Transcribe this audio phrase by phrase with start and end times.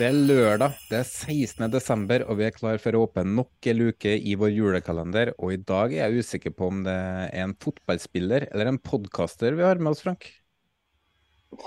[0.00, 1.66] Det er lørdag, det er 16.
[1.68, 5.34] desember, og vi er klar for å åpne nok en luke i vår julekalender.
[5.36, 9.58] Og i dag er jeg usikker på om det er en fotballspiller eller en podkaster
[9.58, 10.24] vi har med oss, Frank.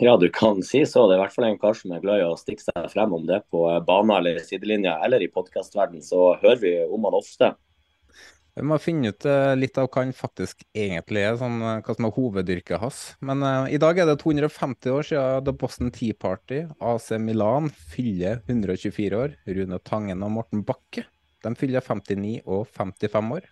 [0.02, 1.04] Ja, du kan si så.
[1.06, 3.14] Det er i hvert fall en kar som er glad i å stikke seg frem
[3.14, 7.52] om det på bane eller sidelinja eller i podkastverden, så hører vi om han ofte.
[8.54, 11.96] Vi må finne ut eh, litt av hva han faktisk egentlig er, sånn, eh, hva
[11.98, 13.00] som er hovedyrket hans.
[13.26, 17.72] Men uh, i dag er det 250 år siden The Boston Tea Party, AC Milan,
[17.94, 19.34] fyller 124 år.
[19.58, 21.08] Rune Tangen og Morten Bakke
[21.44, 23.50] de fyller 59 og 55 år.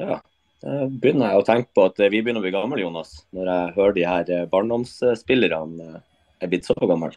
[0.00, 0.16] Ja,
[0.64, 3.12] da begynner jeg å tenke på at vi begynner å bli gamle, Jonas.
[3.36, 6.00] Når jeg hører de her barndomsspillerne
[6.40, 7.12] er blitt så gamle.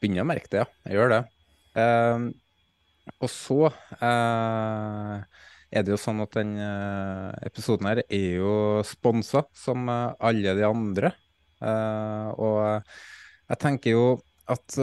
[0.00, 0.68] Begynner å merke det, ja.
[0.88, 1.22] Jeg gjør det.
[1.78, 2.30] Uh,
[3.22, 3.70] og så
[4.04, 5.37] eh,
[5.68, 8.54] er det jo sånn at den eh, episoden her er jo
[8.88, 11.12] sponsa, som eh, alle de andre.
[11.60, 12.60] Eh, og
[13.48, 14.06] jeg tenker jo
[14.48, 14.78] at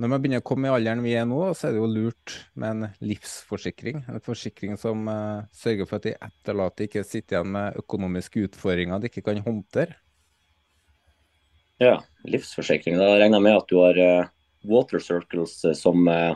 [0.00, 2.34] når man begynner å komme i alderen vi er nå, så er det jo lurt
[2.56, 3.98] med en livsforsikring.
[4.08, 9.02] En forsikring som uh, sørger for at de etterlatte ikke sitter igjen med økonomiske utfordringer
[9.02, 9.98] de ikke kan håndtere.
[11.80, 12.96] Ja, livsforsikring.
[13.00, 14.30] Da regner jeg med at du har uh,
[14.72, 16.32] Water Circles som uh,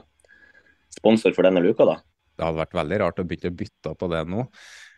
[0.92, 1.96] sponsor for denne luka, da.
[2.34, 4.44] Det hadde vært veldig rart å begynne å bytte på det nå.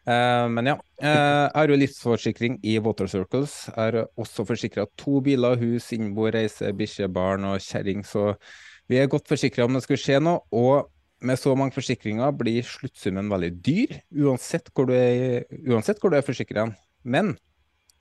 [0.06, 0.76] Uh, men ja.
[1.02, 3.56] Uh, har jo livsforsikring i Water Circles.
[3.76, 8.04] Har også forsikra to biler, hus, innbo, reise, bikkje, barn og kjerring.
[8.06, 8.32] Så
[8.91, 10.44] vi er godt forsikra om det skulle skje noe.
[10.54, 10.88] Og
[11.26, 16.68] med så mange forsikringer blir sluttsummen veldig dyr, uansett hvor du er, uansett er forsikra.
[17.03, 17.34] Men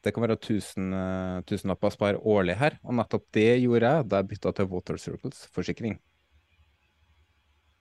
[0.06, 4.10] det kan være tusen, uh, tusenlapper å spare årlig her, og nettopp det gjorde jeg
[4.12, 5.98] da jeg bytta til Water Circles forsikring.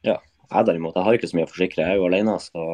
[0.04, 0.16] Ja,
[0.50, 1.84] jeg derimot, jeg har ikke så mye å forsikre.
[1.84, 2.64] Jeg er jo alene, så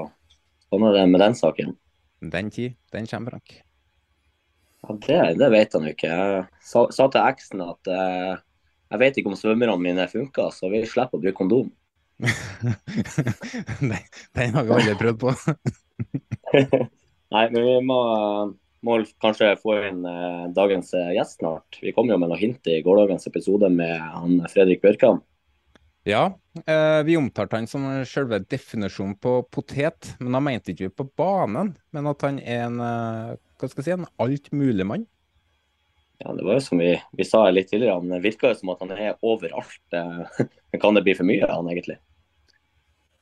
[0.68, 1.74] sånn er det med den saken.
[2.20, 3.58] Den tid, den kommer, Frank.
[4.80, 6.08] Ja, det, det vet han jo ikke.
[6.10, 8.32] Jeg sa, sa til eksen at eh,
[8.90, 11.68] jeg vet ikke om svømmerne mine funker, så vi slipper å bruke kondom.
[13.80, 13.94] den,
[14.36, 15.34] den har vi aldri prøvd på.
[17.34, 18.00] Nei, men vi må,
[18.86, 21.78] må kanskje få inn eh, dagens eh, gjest snart.
[21.80, 25.22] Vi kom jo med noe hint i gårsdagens episode med han Fredrik Bjørkan.
[26.08, 30.94] Ja, eh, vi omtalte han som selve definisjonen på potet, men da mente ikke vi
[31.02, 35.04] på banen, men at han er en, eh, hva skal jeg si, en altmuligmann.
[36.20, 38.80] Ja, det var jo som vi, vi sa litt tidligere, han virker jo som at
[38.84, 39.80] han er overalt.
[39.92, 41.98] eh, Men kan det bli for mye, av han egentlig?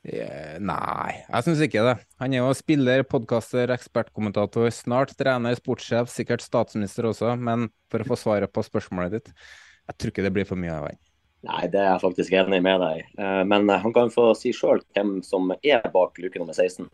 [0.07, 1.95] Eh, Nei, jeg syns ikke det.
[2.23, 8.07] Han er jo spiller, podkaster, ekspertkommentator, snart trener, sportssjef, sikkert statsminister også, men for å
[8.13, 9.33] få svaret på spørsmålet ditt,
[9.89, 10.99] jeg tror ikke det blir for mye av han.
[11.47, 13.05] Nei, det er jeg faktisk enig med deg.
[13.15, 16.89] Eh, Men eh, han kan få si sjøl hvem som er bak luke nummer 16.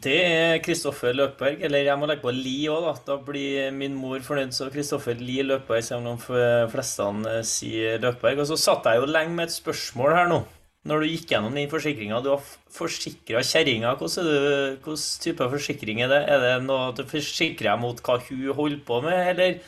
[0.00, 2.92] Det er Kristoffer Løkberg, eller jeg må legge på Li òg, da.
[3.08, 4.54] Da blir min mor fornøyd.
[4.56, 8.40] Så Kristoffer Li Løkberg, selv om de fleste eh, sier Løkberg.
[8.40, 10.40] Og så satt jeg jo lenge med et spørsmål her nå.
[10.88, 12.22] Når du gikk gjennom den forsikringa.
[12.24, 13.92] Du har forsikra kjerringa.
[14.00, 16.22] Hvilken type forsikring er det?
[16.32, 19.60] Er det noe at du forsikrer deg mot hva hun holder på med, eller?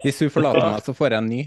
[0.00, 1.42] Hvis hun forlater meg, så får jeg en ny.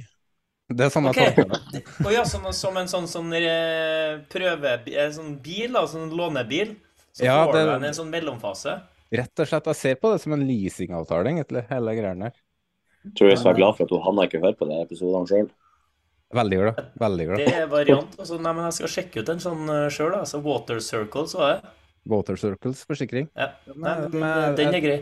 [0.67, 1.35] Det er sånn jeg Ok.
[1.35, 1.81] tolker det.
[2.03, 4.73] Å ja, som, som en sånn, sånn eh, prøve...
[4.91, 5.85] eh, Sånn bil, da.
[5.87, 6.75] Sånn lånebil.
[7.15, 8.73] Så Ja, får det- du en, en sånn mellomfase.
[9.15, 12.33] Rett og slett, jeg ser på det som en leasingavtale, egentlig, hele greia her.
[13.15, 15.47] Tror jeg skal være glad for at hun Hanna ikke hører på de episodene sjøl.
[16.35, 16.81] Veldig glad.
[16.99, 17.37] Veldig glad.
[17.39, 18.17] Det er variant.
[18.19, 19.63] Altså, nei, men jeg skal sjekke ut en sånn
[19.95, 20.25] sjøl, da.
[20.27, 21.71] Så Water Circles så er det.
[22.11, 23.29] Water Circles forsikring.
[23.39, 23.47] Ja.
[23.75, 24.27] Nei, den,
[24.59, 24.97] den er grei.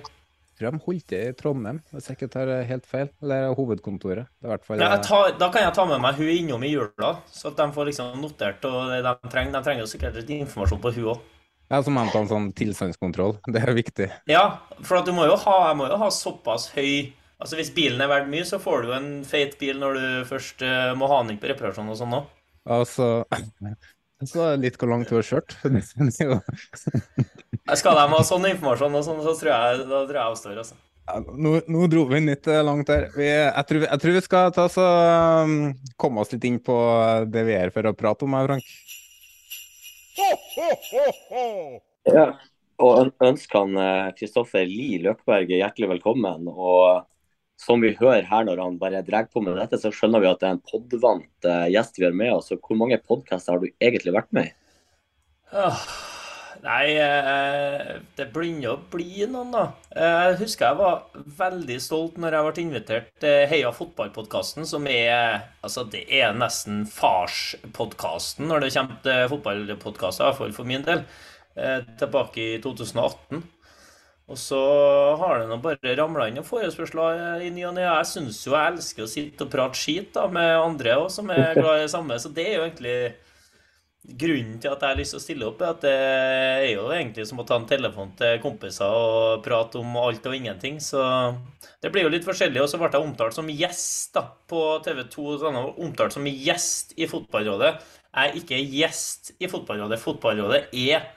[0.56, 3.10] Tror de holdt til i Trondheim, hvis jeg ikke tar helt feil.
[3.24, 4.30] Eller hovedkontoret.
[4.40, 6.64] Det i hvert fall Ja, jeg tar, da kan jeg ta med meg hun innom
[6.64, 9.52] i jula, så at de får liksom notert og det de trenger.
[9.58, 11.26] De trenger jo sikkert litt informasjon på hun òg.
[11.74, 13.40] Ja, som ta en sånn tilstandskontroll.
[13.54, 14.10] Det er viktig.
[14.30, 14.46] Ja,
[14.86, 18.00] for at du må jo ha, jeg må jo ha såpass høy Altså Hvis bilen
[18.00, 21.18] er verdt mye, så får du en feit bil når du først uh, må ha
[21.20, 22.30] den inn på reparasjon og sånn òg.
[22.72, 23.26] Altså
[24.24, 25.58] Så litt hvor langt du har kjørt.
[27.80, 30.60] Skal de ha sånn informasjon, og sånn, så tror jeg, da tror jeg avstår.
[30.64, 30.78] altså.
[31.06, 33.10] Ja, nå, nå, dro vi litt eh, langt der.
[33.14, 34.86] Vi, jeg, tror jeg, tror vi, skal ta så,
[35.44, 36.76] um, komme oss litt inn på
[37.30, 38.66] det vi er for å prate om her, Frank.
[42.08, 42.28] Ja,
[42.80, 46.48] og ønsker han Kristoffer Lie Løkberg hjertelig velkommen.
[46.48, 47.04] og
[47.62, 50.42] som vi hører her når han bare drar på med dette, så skjønner vi at
[50.42, 52.52] det er en podvant uh, gjest vi har med oss.
[52.52, 54.54] Hvor mange podkaster har du egentlig vært med i?
[55.56, 55.86] Oh,
[56.66, 59.66] nei, uh, det begynner å bli noen, da.
[59.96, 64.90] Eh, jeg husker jeg var veldig stolt når jeg ble invitert til Heia fotball-podkasten, som
[64.92, 71.08] er altså det er nesten farspodkasten når det kommer til fotballpodkaster, iallfall for min del.
[71.56, 73.46] tilbake i 2018.
[74.26, 74.60] Og så
[75.22, 77.84] har det nå bare ramla inn noen forespørsler i ny og ne.
[77.86, 81.30] Jeg syns jo jeg elsker å sitte og prate skit da, med andre òg, som
[81.30, 82.18] er glad i det samme.
[82.22, 82.98] Så det er jo egentlig
[84.06, 85.62] grunnen til at jeg har lyst til å stille opp.
[85.62, 89.94] at Det er jo egentlig som å ta en telefon til kompiser og prate om
[90.02, 90.82] alt og ingenting.
[90.82, 91.06] Så
[91.82, 92.64] det blir jo litt forskjellig.
[92.64, 95.28] Og så ble jeg omtalt som gjest da, på TV 2.
[95.46, 97.76] Sånn, omtalt som gjest i Fotballrådet.
[98.10, 100.02] Jeg er ikke gjest i Fotballrådet.
[100.02, 101.12] Fotballrådet er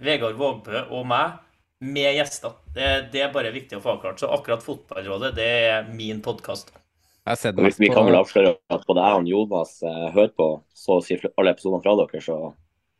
[0.00, 1.43] Vegard Vågbø og meg
[1.84, 2.56] med gjester.
[2.74, 4.22] Det, det, er bare viktig å få avklart.
[4.22, 6.72] Så akkurat Fotballrådet, det er min podkast.
[7.24, 11.04] Vi, vi kan vel avsløre at både jeg og Jonas eh, hører på så å
[11.04, 12.36] si alle episodene fra dere, så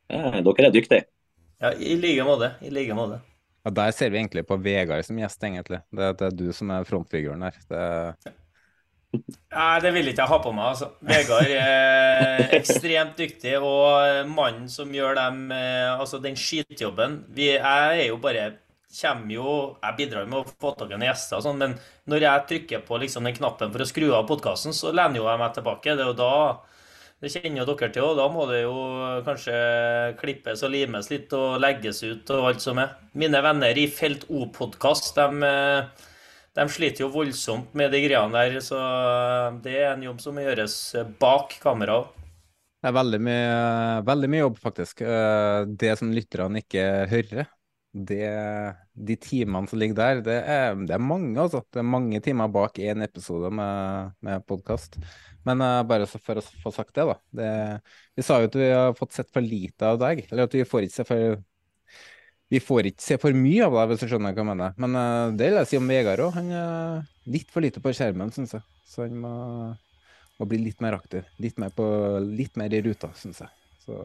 [0.09, 1.05] eh, dere er dyktige.
[1.61, 2.55] Ja, i like måte.
[2.65, 3.21] I like måte.
[3.65, 5.83] Ja, Der ser vi egentlig på Vegard som gjest, egentlig.
[5.93, 7.61] Det, det er du som er frontfiguren her.
[7.69, 8.35] Det...
[9.55, 10.73] Nei, det vil ikke jeg ha på meg.
[10.73, 10.91] altså.
[11.05, 18.01] Vegard er ekstremt dyktig, og mannen som gjør dem, eh, altså den skitjobben vi, Jeg
[18.01, 18.51] er jo bare
[18.95, 19.49] kommer jo
[19.83, 21.75] Jeg bidrar med å få tak i noen gjester, og sånn, men
[22.11, 25.29] når jeg trykker på liksom den knappen for å skru av podkasten, så lener jo
[25.29, 25.97] jeg meg tilbake.
[25.97, 26.37] Det er jo da
[27.23, 28.73] Det kjenner jo dere til, og da må det jo
[29.25, 29.55] kanskje
[30.19, 32.91] klippes og limes litt og legges ut og alt som er.
[33.17, 35.55] Mine venner i Felt O-podkast, de,
[36.59, 38.83] de, sliter jo voldsomt med de greiene der, så
[39.65, 40.77] det er en jobb som gjøres
[41.23, 42.03] bak kamera.
[42.85, 43.53] Det er veldig mye,
[44.05, 45.01] veldig mye jobb, faktisk.
[45.09, 47.47] Eh, det som lytterne ikke hører,
[47.95, 48.27] det,
[48.93, 51.63] de timene som ligger der, det er, det er, mange, altså.
[51.71, 54.99] Det er mange timer bak én episode med, med podkast.
[55.47, 57.17] Men uh, bare for å få sagt det, da.
[57.39, 57.51] Det,
[58.19, 60.25] vi sa jo at vi har fått sett for lite av deg.
[60.27, 61.43] Eller at vi får ikke se for
[62.53, 64.75] vi får ikke se for mye av deg, hvis du skjønner hva jeg mener.
[64.83, 66.35] Men uh, det vil jeg si om Vegard òg.
[66.41, 68.67] Han er litt for lite på skjermen, syns jeg.
[68.91, 69.37] Så han må,
[70.41, 71.31] må, bli litt mer aktiv.
[71.43, 71.87] Litt mer, på,
[72.27, 73.55] litt mer i ruta, syns jeg.
[73.87, 74.01] Så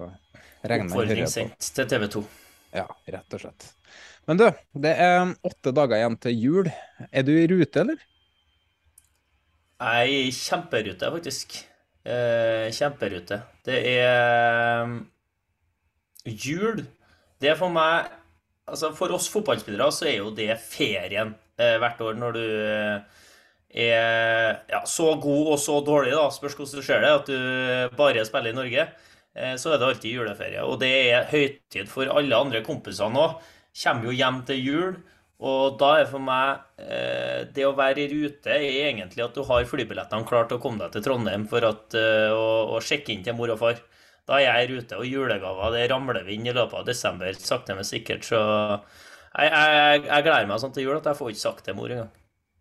[0.60, 2.24] Oppfordring sendt til TV 2.
[2.76, 3.72] Ja, rett og slett.
[4.30, 4.46] Men du,
[4.84, 6.72] det er åtte dager igjen til jul.
[7.10, 8.04] Er du i rute, eller?
[9.80, 11.56] Jeg er i kjemperute, faktisk.
[12.10, 13.42] Eh, kjemperute.
[13.66, 15.00] Det er mm,
[16.30, 16.84] Jul,
[17.42, 18.10] det er for meg
[18.70, 23.24] Altså, for oss fotballspillere så er jo det ferien eh, hvert år når du eh,
[23.90, 27.96] er ja, så god og så dårlig, da, spørs hvordan du ser det, at du
[27.98, 28.86] bare spiller i Norge.
[29.40, 30.66] Eh, så er det alltid juleferie.
[30.66, 33.40] Og det er høytid for alle andre kompisene òg
[33.80, 34.98] kommer jo hjem til jul.
[35.40, 39.46] Og da er for meg eh, Det å være i rute er egentlig at du
[39.48, 43.24] har flybillettene klart til å komme deg til Trondheim for eh, å, å, sjekke inn
[43.24, 43.80] til mor og far.
[44.28, 45.00] Da er jeg i rute.
[45.00, 48.28] Og julegaver det ramler vi inn i løpet av desember, sakte, men sikkert.
[48.28, 51.78] Så jeg, jeg, jeg gleder meg sånn til jul at jeg får ikke sagt det
[51.78, 52.12] mor engang.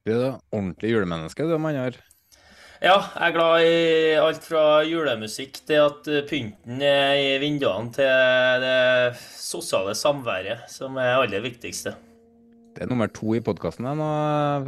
[0.06, 1.99] Du er da ordentlig julemenneske, du, mann.
[2.78, 3.78] Ja, jeg er glad i
[4.23, 11.16] alt fra julemusikk til at pynten er i vinduene, til det sosiale samværet, som er
[11.18, 11.97] aller viktigste.
[12.76, 14.06] Det er nummer to i podkasten nå,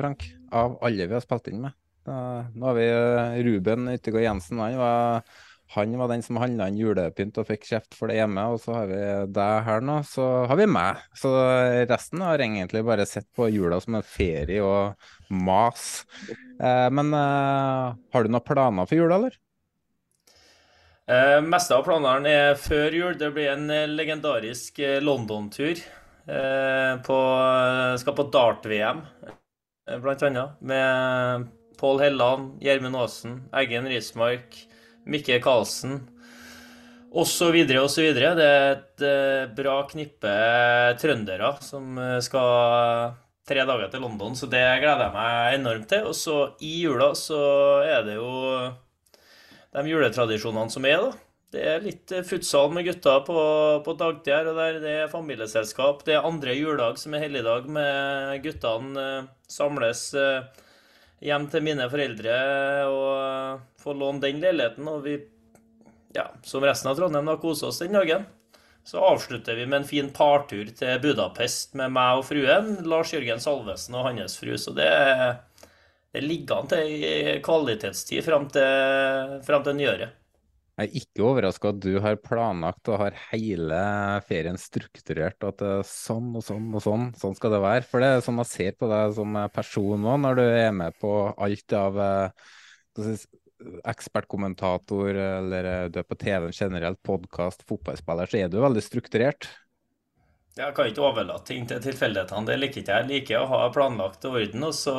[0.00, 1.76] Frank, av alle vi har spilt inn med.
[2.10, 4.58] Nå har vi eh, Ruben Yttergård Jensen.
[4.58, 5.22] Han var
[5.70, 8.42] han var den som handla inn julepynt og fikk kjeft for det hjemme.
[8.50, 10.98] Og så har vi deg her nå, så har vi meg.
[11.14, 11.30] Så
[11.90, 14.98] resten har egentlig bare sett på jula som en ferie og
[15.30, 16.02] mas.
[16.58, 19.38] Eh, men eh, har du noen planer for jula, eller?
[21.10, 23.14] Eh, meste av planene er før jul.
[23.18, 25.80] Det blir en eh, legendarisk eh, London-tur.
[26.30, 27.14] Eh,
[28.02, 29.00] skal på dart-VM,
[30.02, 30.58] blant annet.
[30.62, 31.48] Med
[31.80, 34.58] Pål Helland, Gjermund Aasen, Eggen Rismark.
[35.10, 35.98] Mikke Karlsen
[37.10, 37.56] osv.
[37.82, 38.10] osv.
[38.14, 40.34] Det er et eh, bra knippe
[41.00, 43.16] trøndere som eh, skal
[43.50, 46.06] tre dager til London, så det gleder jeg meg enormt til.
[46.10, 47.40] Og så i jula så
[47.82, 48.30] er det jo
[49.70, 51.26] de juletradisjonene som er, da.
[51.50, 53.40] Det er litt eh, futsal med gutta på,
[53.82, 56.04] på dagtid her, og der det er familieselskap.
[56.06, 59.06] Det er andre juledag som er helligdag med guttene.
[59.50, 60.44] Samles eh,
[61.24, 62.34] hjem til mine foreldre
[62.88, 64.88] og få låne den leiligheten.
[64.90, 65.16] Og vi,
[66.16, 68.26] ja, som resten av Trondheim, da koser oss den dagen.
[68.84, 73.42] Så avslutter vi med en fin partur til Budapest med meg og fruen, Lars Jørgen
[73.42, 74.54] Salvesen og hans fru.
[74.58, 74.88] Så det,
[76.14, 80.16] det ligger an til kvalitetstid fram til, fram til nyåret.
[80.78, 83.80] Jeg er ikke overraska at du har planlagt og har hele
[84.28, 87.84] ferien strukturert, at det er sånn og sånn og sånn, sånn skal det være.
[87.88, 90.96] For det er sånn jeg ser på deg som person nå, når du er med
[91.02, 93.26] på alt av eh,
[93.92, 99.50] ekspertkommentator, eller eh, du er på TV-en generelt, podkast, fotballspiller, så er du veldig strukturert.
[100.58, 102.48] Jeg kan ikke overlate ting til tilfeldighetene.
[102.48, 103.04] Det liker ikke jeg.
[103.04, 104.96] Jeg liker å ha planlagt orden, og så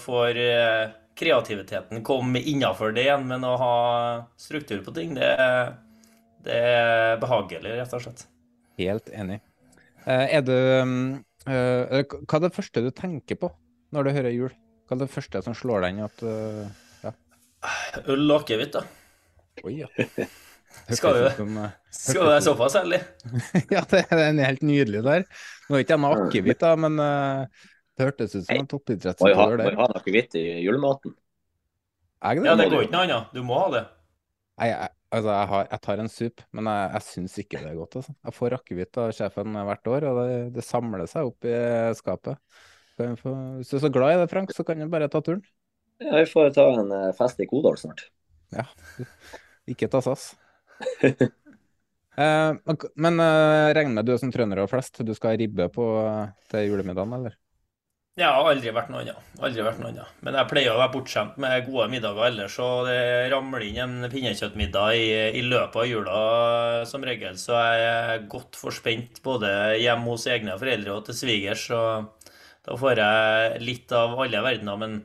[0.00, 3.26] får eh, kreativiteten kom innafor det igjen.
[3.30, 3.74] Men å ha
[4.40, 5.32] struktur på ting, det,
[6.46, 8.26] det er behagelig, rett og slett.
[8.80, 9.40] Helt enig.
[10.04, 13.50] Eh, Er du mm, eh, Hva er det første du tenker på
[13.96, 14.52] når du hører jul?
[14.86, 16.66] Hva er det første som slår deg inn at eh,
[17.06, 17.14] ja.
[18.06, 18.84] Øl og akevitt, da.
[19.64, 19.90] Oi, ja.
[20.92, 23.00] Skal Hørtes du, som, eh, skal du være såpass ærlig?
[23.74, 25.24] ja, det er helt nydelig der.
[25.66, 27.64] Nå er ikke jeg med akevitt, da, men eh,
[27.96, 29.72] det hørtes ut som en Må toppidrettsutøver må der.
[29.72, 31.14] jo ha noe hvitt i julematen.
[32.26, 33.32] Jeg, det Ja, det går ikke noe annet.
[33.36, 33.82] Du må ha det.
[34.56, 37.70] Nei, jeg, altså, jeg, har, jeg tar en sup, men jeg, jeg syns ikke det
[37.72, 37.96] er godt.
[38.00, 38.14] Altså.
[38.28, 41.56] Jeg får akevitt av sjefen hvert år, og det, det samler seg opp i
[41.98, 42.40] skapet.
[42.96, 45.42] Få, hvis du er så glad i det, Frank, så kan du bare ta turen.
[46.00, 48.06] Ja, vi får ta en eh, fest i Kodal snart.
[48.56, 48.64] Ja,
[49.68, 50.30] ikke ta SAS.
[52.16, 55.36] Eh, men- men eh, regner med du er som trønder og flest, du skal ha
[55.36, 55.84] ribbe på
[56.48, 57.34] til julemiddagen, eller?
[58.16, 59.24] Har aldri vært noe annet.
[59.44, 60.12] Aldri vært noe annet.
[60.24, 64.06] Men jeg pleier å være bortskjemt med gode middager ellers, og det ramler inn en
[64.08, 66.20] pinnekjøttmiddag i, i løpet av jula
[66.88, 69.50] som regel, så jeg er godt forspent både
[69.82, 71.82] hjemme hos egne foreldre og til svigers, så
[72.64, 74.80] da får jeg litt av alle verdener.
[74.80, 74.96] Men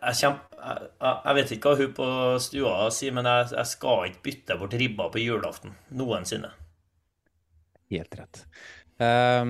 [0.00, 2.10] jeg, kjem, jeg, jeg vet ikke hva hun på
[2.48, 5.76] stua sier, men jeg, jeg skal ikke bytte bort ribba på julaften.
[6.00, 6.56] Noensinne.
[7.92, 8.46] Helt rett.
[9.04, 9.44] Eh,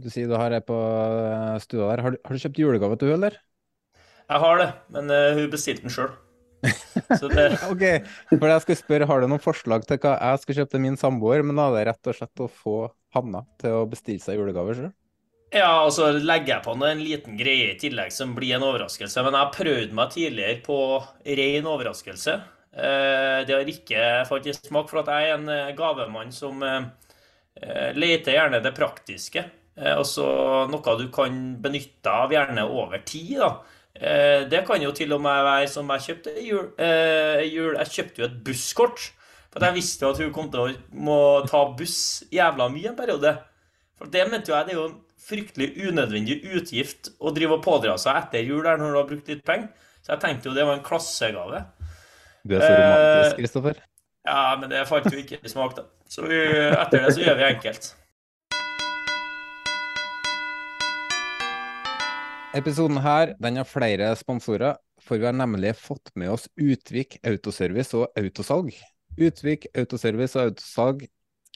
[0.00, 2.04] du sier du har ei på eh, stua der.
[2.06, 3.38] Har du, har du kjøpt julegave til hun, eller?
[4.30, 6.12] Jeg har det, men uh, hun bestilte den sjøl.
[7.36, 7.82] Det Ok,
[8.38, 10.98] for jeg skulle spørre, har du noen forslag til hva jeg skal kjøpe til min
[11.00, 12.76] samboer, men da er det rett og slett å få
[13.16, 14.92] Hanna til å bestille seg julegave sjøl?
[15.52, 18.64] Ja, og så legger jeg på noe, en liten greie i tillegg som blir en
[18.64, 19.20] overraskelse.
[19.26, 20.78] Men jeg har prøvd meg tidligere på
[21.40, 22.36] ren overraskelse.
[22.72, 26.64] Eh, Det har ikke faktisk smak, for at jeg er en gavemann som
[27.94, 29.44] leter gjerne det praktiske.
[29.76, 30.24] Eh, Og så
[30.70, 33.52] noe du kan benytte av gjerne over tid, da.
[33.94, 36.72] Eh, Det kan jo til og med være som jeg kjøpte i jul.
[36.78, 37.42] eh.
[37.44, 39.10] Jeg kjøpte jo et busskort.
[39.52, 42.96] For jeg visste jo at hun kom til å må ta buss jævla mye en
[42.96, 43.38] periode.
[43.98, 47.62] For det mente jo jeg, det er jo en fryktelig unødvendig utgift å drive og
[47.62, 49.68] pådra seg etter jul der når du har brukt litt penger.
[50.02, 51.60] Så jeg tenkte jo det var en klassegave.
[52.48, 53.76] Du er så romantisk, Kristoffer.
[54.26, 55.84] Ja, men det falt jo ikke i smak, da.
[56.08, 57.92] Så etter det så gjør vi enkelt.
[62.52, 67.96] Episoden her den har flere sponsorer, for vi har nemlig fått med oss Utvik Autoservice
[67.96, 68.74] og Autosalg.
[69.16, 71.06] Utvik Autoservice og Autosalg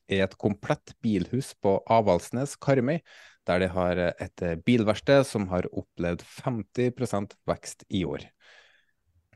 [0.09, 3.03] er et komplett bilhus på Avaldsnes, Karmøy,
[3.45, 8.25] der de har et bilverksted som har opplevd 50% vekst i år.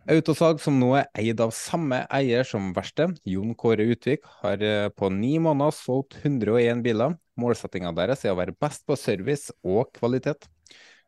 [0.09, 4.89] Autosalg, som nå er eid av samme eier som verkstedet, Jon Kåre Utvik, har eh,
[4.89, 7.19] på ni måneder solgt 101 biler.
[7.37, 10.49] Målsettinga deres er å være best på service og kvalitet.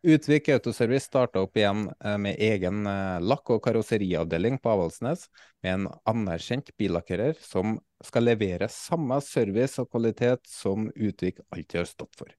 [0.03, 5.29] Utvik Autoservice starta opp igjen eh, med egen eh, lakk- og karosseriavdeling på Avaldsnes,
[5.63, 11.91] med en anerkjent billakkerer som skal levere samme service og kvalitet som Utvik alltid har
[11.91, 12.35] stått for.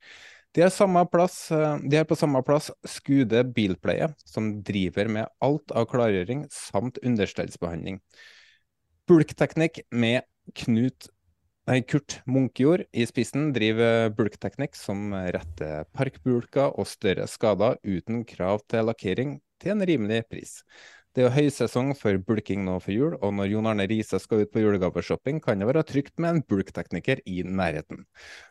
[0.54, 5.72] De har, plass, eh, de har på samme plass Skude bilpleie, som driver med alt
[5.72, 8.02] av klargjøring samt understellsbehandling.
[9.08, 10.28] Bulkteknikk med
[10.60, 11.08] Knut
[11.64, 18.66] Nei, Kurt Munkejord i spissen driver bulkteknikk som retter parkbulker og større skader uten krav
[18.68, 20.58] til lakkering til en rimelig pris.
[21.16, 24.44] Det er jo høysesong for bulking nå for jul, og når Jon Arne Riise skal
[24.44, 28.04] ut på julegaveshopping, kan det være trygt med en bulktekniker i nærheten.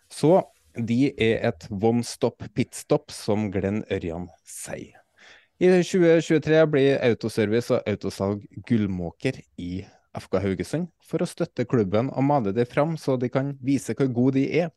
[0.09, 0.39] Så
[0.73, 5.03] de er et one stop pitstop, som Glenn Ørjan sier.
[5.61, 9.83] I 2023 blir Autoservice og Autosalg gullmåker i
[10.19, 14.11] FK Haugesund for å støtte klubben og male dem fram så de kan vise hvor
[14.13, 14.71] gode de er.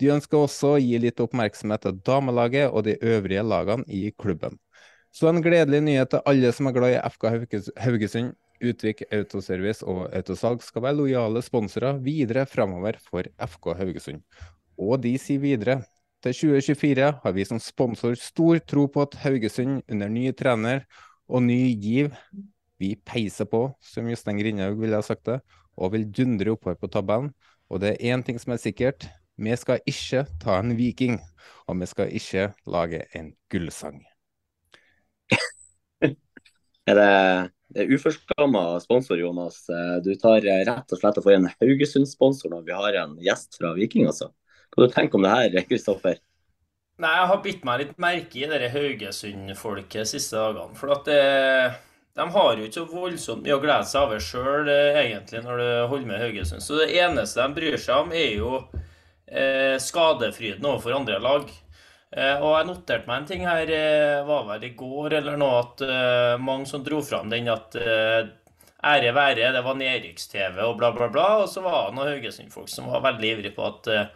[0.00, 4.58] De ønsker også å gi litt oppmerksomhet til damelaget og de øvrige lagene i klubben.
[5.16, 7.30] Så en gledelig nyhet til alle som er glad i FK
[7.86, 8.34] Haugesund.
[8.56, 14.22] Utvik Autoservice og Autosalg skal være lojale sponsorer videre framover for FK Haugesund.
[14.80, 15.82] Og de sier videre
[16.24, 20.86] til 2024 har vi som sponsor stor tro på at Haugesund under ny trener
[21.28, 22.12] og ny giv
[22.80, 25.40] vi peiser på, som Jostein Grindhaug ville ha sagt det,
[25.76, 27.32] og vil dundre oppover på tabellen.
[27.72, 31.18] Og det er én ting som er sikkert, vi skal ikke ta en viking,
[31.68, 33.98] og vi skal ikke lage en gullsang.
[36.06, 37.10] er det,
[37.74, 39.58] det er uforskamma sponsor, Jonas.
[40.04, 43.74] Du tar rett og slett og får en Haugesund-sponsor når vi har en gjest fra
[43.76, 44.30] Viking, altså.
[44.72, 46.16] Hva du tenker om det her, Kristoffer?
[46.96, 50.78] Nei, Jeg har bitt meg litt merke i det Haugesund-folket siste dagene.
[50.80, 51.20] For at det,
[52.16, 55.68] de har jo ikke så voldsomt mye å glede seg over sjøl, egentlig, når du
[55.90, 56.64] holder med Haugesund.
[56.64, 58.52] Så det eneste de bryr seg om, er jo
[59.28, 61.50] eh, skadefryden overfor andre lag.
[62.16, 65.60] Eh, og jeg noterte meg en ting her, eh, var vel i går eller noe,
[65.60, 68.32] at eh, mange som dro fram den at eh,
[68.86, 71.28] ære være, det var nedrykks-TV og bla, bla, bla.
[71.42, 74.08] Og så var det noen Haugesund-folk som var veldig ivrige på at eh,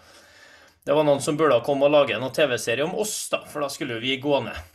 [0.89, 3.61] det var noen som burde ha kommet og lage en TV-serie om oss, da, for
[3.61, 4.70] da skulle vi gå ned.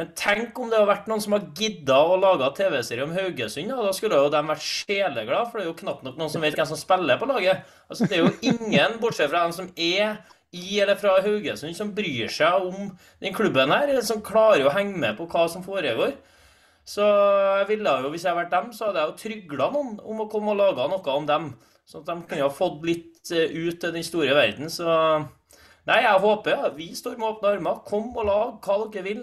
[0.00, 3.68] Men tenk om det hadde vært noen som har gidda å lage TV-serie om Haugesund.
[3.68, 3.82] Da.
[3.84, 6.56] da skulle jo de vært sjeleglade, for det er jo knapt nok noen som vet
[6.56, 7.66] hvem som spiller på laget.
[7.84, 10.16] Altså, Det er jo ingen, bortsett fra dem som er
[10.56, 12.88] i eller fra Haugesund, som bryr seg om
[13.20, 16.16] den klubben her, eller som klarer å henge med på hva som foregår.
[16.88, 19.92] Så jeg ville jo, hvis jeg hadde vært dem, så hadde jeg jo trygla noen
[20.00, 21.52] om å komme og lage noe om dem.
[21.84, 24.72] Sånn at de kunne ha fått litt eh, ut til den store verden.
[24.72, 27.84] Så nei, jeg håper ja, vi står med åpne armer.
[27.84, 29.22] Kom og lag hva dere vil.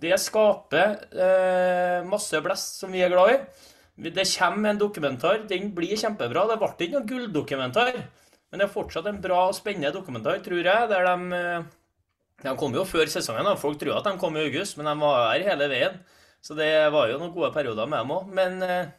[0.00, 3.38] Det skaper eh, masse blest som vi er glad i.
[4.12, 5.46] Det kommer en dokumentar.
[5.48, 6.44] Den blir kjempebra.
[6.50, 7.98] Det ble ikke noen gulldokumentar.
[8.50, 10.88] Men det er fortsatt en bra og spennende dokumentar, tror jeg.
[10.92, 11.40] der de...
[11.40, 11.74] Eh,
[12.44, 13.48] de kom jo før sesongen.
[13.56, 15.96] Folk tror at de kom i august, men de var her hele veien.
[16.44, 18.28] Så det var jo noen gode perioder med dem òg.
[18.36, 18.90] Men eh,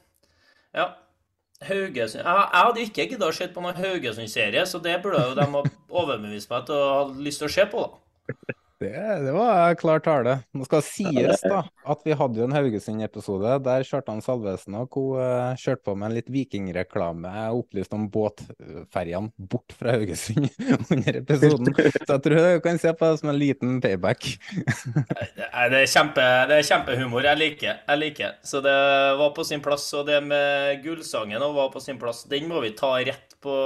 [0.73, 0.89] ja.
[1.65, 5.37] Haugesund Jeg, jeg hadde ikke giddet å se på noen Haugesund-serie, så det burde jo
[5.37, 5.61] de ha
[6.01, 8.57] overbevist meg til å ha lyst til å se på, da.
[8.79, 8.93] Det,
[9.25, 10.35] det, var klar tale.
[10.53, 15.05] Nå skal sies da at vi hadde jo en Haugesund-episode der Kjartan Salvesen og co.
[15.17, 17.31] Uh, kjørte på med en litt vikingreklame.
[17.39, 20.45] Jeg opplyste om båtferjene bort fra Haugesund
[20.93, 21.73] under episoden.
[21.73, 24.29] Så jeg tror du kan se på det som en liten payback.
[24.45, 27.25] det, er kjempe, det er kjempehumor.
[27.25, 27.79] Jeg liker.
[27.81, 28.39] jeg liker.
[28.45, 28.77] Så det
[29.17, 29.89] var på sin plass.
[29.97, 32.27] Og det med gullsangen var på sin plass.
[32.29, 33.57] Den må vi ta rett på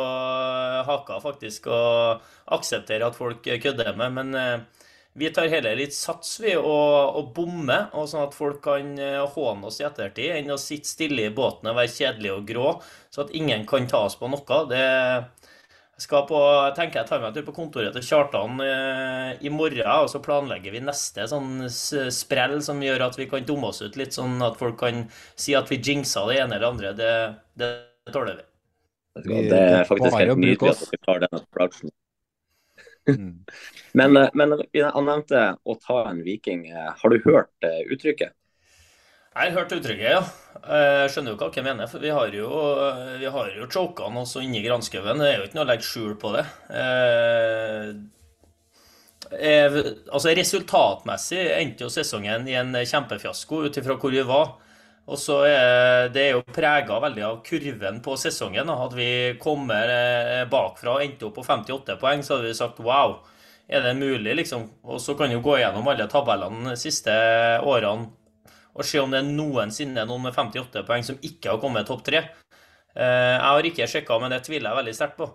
[0.88, 2.24] haka, faktisk, og
[2.56, 4.15] akseptere at folk kødder med.
[4.15, 8.62] men uh, vi tar heller litt sats vi og, og bommer, og sånn at folk
[8.63, 12.32] kan eh, håne oss i ettertid, enn å sitte stille i båten og være kjedelig
[12.36, 12.74] og grå,
[13.12, 14.60] så at ingen kan ta oss på noe.
[14.71, 14.86] Det
[16.02, 16.39] skal på,
[16.78, 20.24] tenker jeg tar meg en tur på kontoret til Kjartan eh, i morgen, og så
[20.24, 24.39] planlegger vi neste sånn sprell som gjør at vi kan dumme oss ut litt, sånn
[24.47, 25.04] at folk kan
[25.36, 26.95] si at vi jinxa det ene eller andre.
[26.97, 27.12] Det,
[27.60, 27.74] det
[28.15, 28.47] tåler vi.
[29.28, 31.91] Det er faktisk helt nydelig at dere tar denne approachen.
[33.10, 33.46] Mm.
[34.00, 34.54] men, eh, men
[34.94, 36.68] han nevnte å ta en viking.
[36.70, 38.38] Eh, har du hørt eh, uttrykket?
[39.32, 40.24] Jeg har hørt uttrykket, ja.
[40.62, 41.88] Jeg skjønner jo hva jeg mener.
[41.88, 42.48] For vi har jo,
[43.22, 45.22] vi har jo chokene også inni granskauen.
[45.24, 46.44] Det er jo ikke noe å legge skjul på det.
[49.32, 54.58] Eh, altså Resultatmessig endte jo sesongen i en kjempefiasko ut ifra hvor vi var.
[55.12, 58.69] Og så er det er jo prega veldig av kurven på sesongen.
[58.71, 59.10] At vi
[59.41, 63.17] kommer eh, bakfra og endte opp på 58 poeng, så hadde vi sagt wow,
[63.67, 64.69] er det mulig, liksom?
[64.88, 67.13] Og så kan vi gå gjennom alle tabellene de siste
[67.60, 68.10] årene
[68.71, 72.06] og se om det er noensinne noen med 58 poeng som ikke har kommet topp
[72.08, 72.21] tre.
[72.95, 75.28] Eh, jeg har ikke sjekka, men det tviler jeg veldig sterkt på.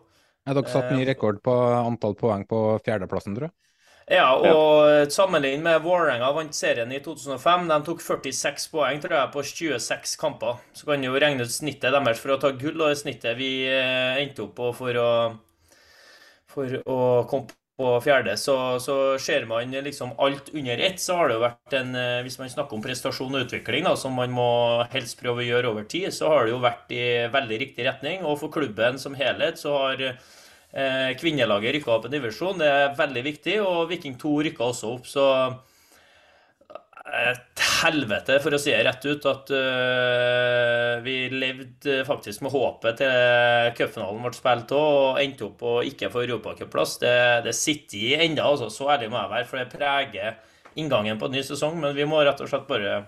[0.47, 3.57] Ja, dere satt ny eh, rekord på antall poeng på fjerdeplassen, tror jeg?
[4.07, 7.65] Ja, og sammenlignet med Vålerenga vant serien i 2005.
[7.73, 10.61] De tok 46 poeng tror jeg, på 26 kamper.
[10.79, 13.35] Så kan du jo regne ut snittet deres for å ta gull, og det snittet
[13.39, 15.11] vi eh, endte opp på for å,
[16.55, 18.39] for å komme på fjerde.
[18.39, 22.23] Så, så ser man liksom alt under ett, så har det jo vært en eh,
[22.29, 24.49] Hvis man snakker om prestasjon og utvikling, da, som man må
[24.95, 28.23] helst prøve å gjøre over tid, så har det jo vært i veldig riktig retning.
[28.23, 30.09] Og for klubben som helhet så har
[31.21, 33.55] kvinnelaget rykka opp en divisjon, det er veldig viktig.
[33.65, 35.27] Og Viking 2 rykka også opp, så
[37.07, 42.99] et helvete, for å si det rett ut, at uh, vi levde faktisk med håpet
[43.01, 46.97] til cupfinalen ble spilt og endte opp på ikke få europacupplass.
[47.03, 50.41] Det, det sitter i ennå, altså, så ærlig må jeg være, for det preger
[50.77, 51.79] inngangen på en ny sesong.
[51.83, 52.99] Men vi må rett og slett bare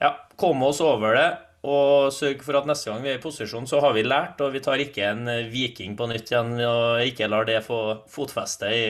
[0.00, 1.28] ja, komme oss over det
[1.64, 4.52] og sørge for at neste gang vi er i posisjon, så har vi lært, og
[4.52, 7.78] vi tar ikke en eh, viking på nytt igjen og ikke lar det få
[8.12, 8.84] fotfeste i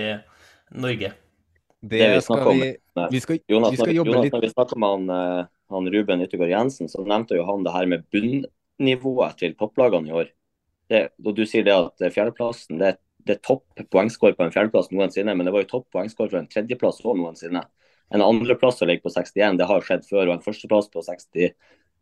[0.83, 1.13] Norge.
[1.85, 2.71] Det, det vi skal vi,
[3.13, 5.91] vi skal, Jonas, vi skal jobbe Jonas, litt Når vi snakker med han, eh, han
[5.95, 10.33] Ruben Yttergård Jensen, så nevnte jo han det her med bunnivået til topplagene i år.
[10.91, 14.91] Det, og Du sier det at fjerdeplassen det, det er topp poengscore på en fjerdeplass
[14.93, 17.63] noensinne, men det var jo topp poengscore for en tredjeplass òg noensinne.
[18.15, 20.29] En andreplass som ligger på 61, det har skjedd før.
[20.29, 21.55] Og en førsteplass på, 60, eh,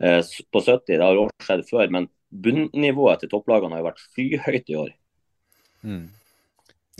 [0.02, 1.94] på 70, det har også skjedd før.
[1.94, 4.92] Men bunnivået til topplagene har jo vært skyhøyt i år.
[5.86, 6.10] Mm.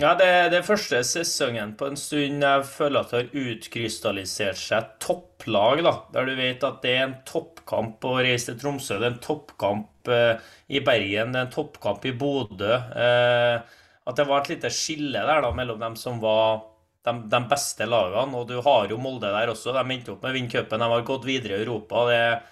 [0.01, 4.59] Ja, det er den første sesongen på en stund jeg føler at det har utkrystallisert
[4.59, 5.93] seg topplag, da.
[6.15, 9.23] Der du vet at det er en toppkamp å reise til Tromsø, det er en
[9.23, 10.41] toppkamp eh,
[10.73, 12.73] i Bergen, det er en toppkamp i Bodø.
[12.73, 16.65] Eh, at det var et lite skille der da, mellom dem som var
[17.05, 18.41] de, de, beste lagene.
[18.41, 19.75] Og du har jo Molde der også.
[19.77, 20.83] De endte opp med å vinne cupen.
[20.83, 22.07] De har gått videre i Europa.
[22.09, 22.52] Det, det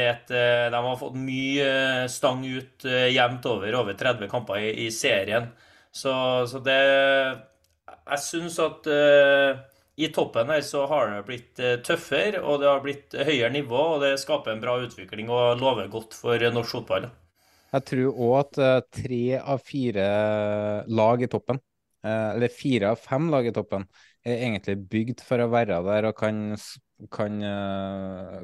[0.00, 4.62] et, eh, de har fått mye eh, stang ut eh, jevnt over, over 30 kamper
[4.62, 5.50] i, i serien.
[5.92, 6.12] Så,
[6.48, 6.78] så det
[8.08, 9.58] Jeg syns at uh,
[10.00, 14.00] i toppen her så har det blitt tøffere, og det har blitt høyere nivå, og
[14.00, 17.10] det skaper en bra utvikling og lover godt for norsk fotball.
[17.74, 20.06] Jeg tror òg at tre av fire
[20.88, 21.60] lag i toppen,
[22.02, 23.84] eller fire av fem lag i toppen,
[24.24, 26.56] er egentlig bygd for å være der og kan,
[27.10, 27.38] kan,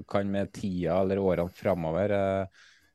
[0.09, 2.15] kan med tida eller årene framover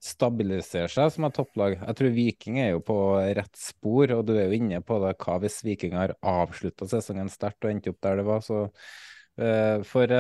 [0.04, 1.78] stabilisere seg som et topplag.
[1.80, 2.98] Jeg tror Viking er jo på
[3.38, 5.16] rett spor, og du er jo inne på det.
[5.22, 8.44] Hva hvis Viking har avslutta sesongen sterkt og endt opp der det var?
[8.44, 10.16] Så uh, for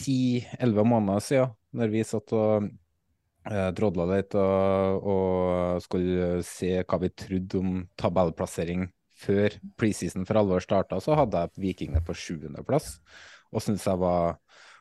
[0.00, 2.66] ti-elleve uh, måneder siden, når vi satt og
[3.46, 8.88] uh, drodla litt og, og, skulle se hva vi trodde om tabellplassering
[9.20, 12.96] før preseason for alvor starta, så hadde jeg Vikingene på sjuendeplass,
[13.50, 14.38] og syntes jeg var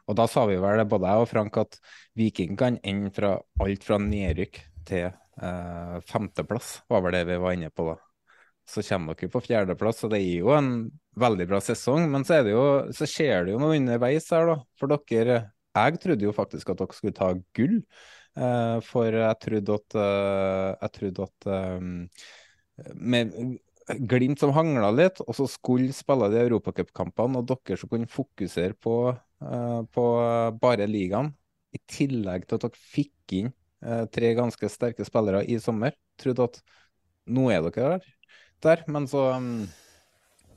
[0.10, 1.78] og da sa vi vel, både jeg og Frank, at
[2.18, 4.58] Viking kan ende fra alt fra nedrykk
[4.90, 7.96] til eh, femteplass, var vel det vi var inne på da.
[8.70, 10.72] Så kommer dere på fjerdeplass, og det er jo en
[11.20, 12.10] veldig bra sesong.
[12.10, 14.58] Men så, jo, så skjer det jo noe underveis her, da.
[14.82, 15.40] For dere
[15.78, 17.80] Jeg trodde jo faktisk at dere skulle ta gull.
[18.38, 21.90] Eh, for jeg trodde at, eh, jeg trodde at eh,
[22.96, 23.34] med
[23.90, 28.78] Glimt som hangla litt, og så skulle spille de europacupkampene, og dere som kunne fokusere
[28.78, 30.06] på, uh, på
[30.62, 31.32] bare ligaen,
[31.74, 33.52] i tillegg til at dere fikk inn
[33.86, 35.98] uh, tre ganske sterke spillere i sommer.
[36.22, 36.62] Trodde at
[37.30, 38.08] nå er dere der,
[38.66, 38.86] der.
[38.90, 39.68] men så um,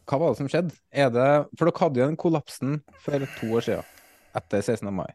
[0.09, 0.77] Hva var det som skjedde?
[0.92, 3.99] Det, for dere hadde jo den kollapsen for to år siden,
[4.37, 4.92] etter 16.
[4.92, 5.11] mai.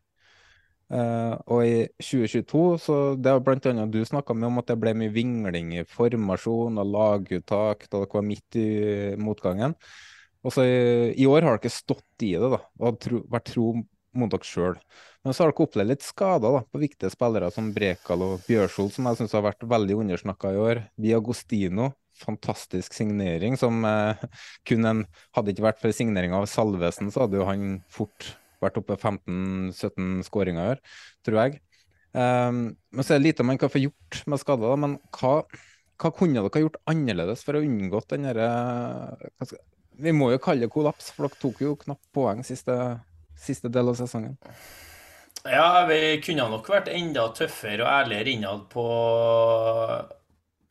[0.87, 4.93] Uh, og i 2022 så Det var blant annet du snakka om at det ble
[4.95, 8.69] mye vingling i formasjon og laguttak da dere var midt i
[9.19, 9.75] motgangen.
[10.47, 10.79] Og så i,
[11.19, 13.73] i år har dere stått i det da, og tro, vært tro
[14.17, 14.79] mot dere sjøl.
[15.25, 18.91] Men så har dere opplevd litt skader da, på viktige spillere som Brekal og Bjørshol,
[18.93, 20.83] som jeg syns har vært veldig undersnakka i år.
[20.95, 24.27] Vi Agostino, fantastisk signering som eh,
[24.67, 28.31] kun en Hadde ikke vært for signeringa av Salvesen, så hadde jo han fort
[28.63, 30.83] vært oppe 15-17 skåringer i år,
[31.25, 31.59] tror jeg.
[32.17, 34.75] Um, men så er det lite man kan få gjort med skader.
[34.81, 35.35] Men hva,
[36.01, 38.49] hva kunne dere gjort annerledes for å unngå den derre
[39.97, 42.75] Vi må jo kalle det kollaps, for dere tok jo knapt poeng siste,
[43.37, 44.37] siste del av sesongen.
[45.47, 48.85] Ja, vi kunne nok vært enda tøffere og ærligere innad på,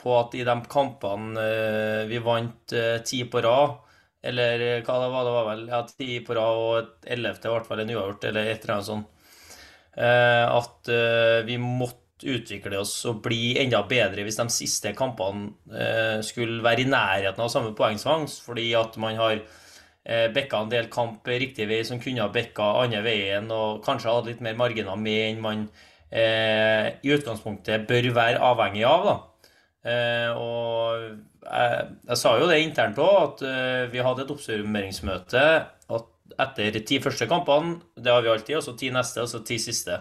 [0.02, 3.78] på at i de kampene eh, vi vant eh, ti på rad,
[4.22, 7.52] eller eh, hva det var, det var vel ja, ti på rad og et ellevte
[7.52, 9.12] ble vel en uavgjort, eller et eller annet sånt.
[9.96, 12.02] Eh, at eh, vi måtte
[12.32, 17.50] utvikle oss og bli enda bedre hvis de siste kampene skulle være i nærheten av
[17.52, 19.42] samme poengsfangst, fordi at man har
[20.32, 24.32] bekka en del kamp riktig vei som kunne ha bekka andre veien, og kanskje hadde
[24.32, 25.66] litt mer marginer med enn man
[26.08, 29.04] i utgangspunktet bør være avhengig av.
[29.10, 29.16] da.
[29.86, 31.02] Og
[31.46, 35.44] jeg, jeg, sa jo det internt òg, at uh, vi hadde et oppsummeringsmøte
[36.42, 37.78] etter de ti første kampene.
[37.94, 38.58] Det har vi alltid.
[38.58, 40.00] Og så ti neste, og så ti siste.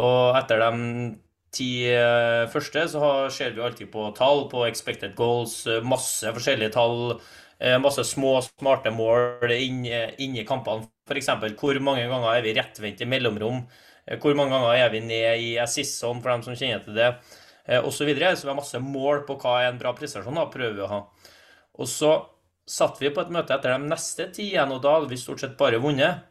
[0.00, 1.12] Og etter de
[1.52, 7.16] ti uh, første så ser vi alltid på tall, på expected goals, masse forskjellige tall.
[7.78, 9.92] Masse små, smarte mål inni,
[10.24, 10.88] inn kampene.
[11.06, 11.28] F.eks.
[11.60, 13.60] hvor mange ganger er vi rettvendt i mellomrom?
[14.18, 17.12] Hvor mange ganger er vi ned i assist zone, for dem som kjenner til det?
[17.66, 17.96] Eh, osv.
[17.96, 18.34] Så, videre.
[18.36, 20.38] så vi har masse mål på hva er en bra prestasjon.
[20.38, 21.00] da, prøver vi å ha.
[21.80, 22.14] Og så
[22.68, 25.42] satt vi på et møte etter de neste ti igjen, og da hadde vi stort
[25.42, 26.28] sett bare vunnet.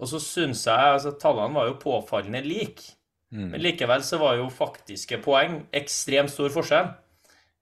[0.00, 2.96] Og så syns jeg altså Tallene var jo påfallende like.
[3.30, 3.50] Mm.
[3.52, 6.88] Men likevel så var jo faktiske poeng ekstremt stor forskjell.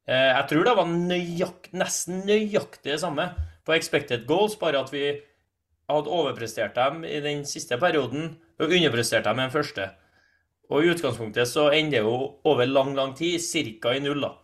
[0.08, 3.26] Eh, jeg tror det var nøyakt, nesten nøyaktig det samme
[3.68, 5.10] på expected goals, bare at vi
[5.88, 9.90] hadde overprestert dem i den siste perioden og underprestert dem i den første.
[10.68, 12.16] Og i utgangspunktet så ender det jo
[12.48, 13.40] over lang, lang tid
[13.80, 13.94] ca.
[13.94, 14.34] i null, da.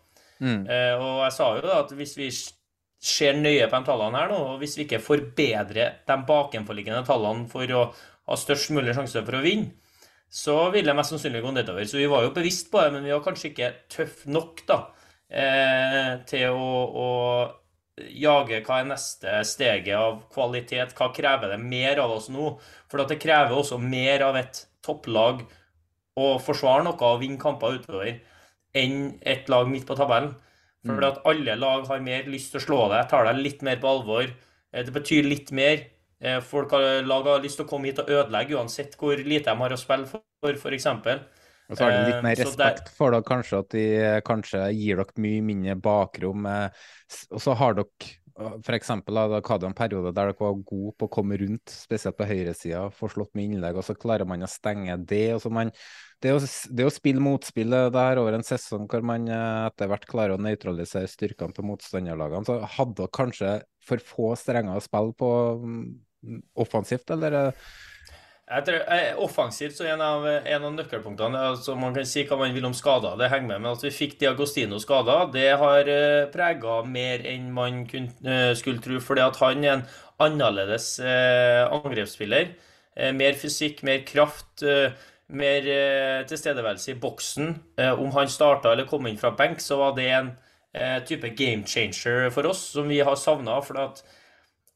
[0.40, 0.64] Mm.
[0.66, 2.30] Eh, og jeg sa jo da at hvis vi
[3.04, 7.48] ser nøye på de tallene her nå, og hvis vi ikke forbedrer de bakenforliggende tallene
[7.52, 7.86] for å
[8.24, 9.74] ha størst mulig sjanse for å vinne,
[10.34, 11.84] så vil det mest sannsynlig gå nedover.
[11.86, 14.78] Så vi var jo bevisst på det, men vi var kanskje ikke tøff nok da,
[15.30, 16.70] eh, til å,
[17.04, 17.10] å,
[18.18, 20.96] jage hva er neste steget av kvalitet.
[20.98, 22.48] Hva krever det mer av oss nå?
[22.90, 25.44] For det krever også mer av et topplag
[26.20, 28.18] å forsvare noe og vinne kamper utover
[28.74, 30.34] enn et lag midt på tabellen.
[30.84, 31.06] For mm.
[31.08, 33.88] at alle lag har mer lyst til å slå deg, tar deg litt mer på
[33.88, 34.26] alvor.
[34.28, 35.86] Eh, det betyr litt mer.
[36.20, 39.48] Eh, folk har, lag har lyst til å komme hit og ødelegge, uansett hvor lite
[39.48, 40.90] de har å spille for, f.eks.
[40.90, 43.86] Og så har de litt mer eh, respekt for dere, kanskje, at de
[44.28, 46.44] kanskje gir dere mye mindre bakrom.
[46.44, 48.90] Og så har dere f.eks.
[49.06, 52.88] da hadde en periode der dere var gode på å komme rundt, spesielt på høyresida,
[52.94, 55.36] få slått med innlegg, og så klarer man å stenge det.
[55.36, 55.70] og så man
[56.24, 60.06] det å, det å, spille motspillet der over en sesong hvor man eh, etter hvert
[60.08, 65.16] klarer å nøytralisere styrkene til motstanderlagene, så hadde dere kanskje for få strenger å spille
[65.20, 65.82] på mm,
[66.64, 67.52] offensivt, eller?
[68.44, 72.36] Jeg tror, eh, offensivt så en av, en av nøkkelpunktene altså Man kan si hva
[72.36, 73.62] man vil om skader, det henger med.
[73.62, 78.84] Men at vi fikk Diagostino skada, det har uh, prega mer enn man kunne, skulle
[78.84, 79.00] tro.
[79.00, 79.86] fordi han er en
[80.20, 82.52] annerledes uh, angrepsspiller.
[83.00, 84.62] Uh, mer fysikk, mer kraft.
[84.62, 84.92] Eh,
[85.32, 87.54] mer eh, tilstedeværelse i boksen.
[87.78, 90.32] Eh, om han starta eller kom inn fra benk, så var det en
[90.74, 93.60] eh, type game changer for oss som vi har savna.
[93.64, 94.04] For at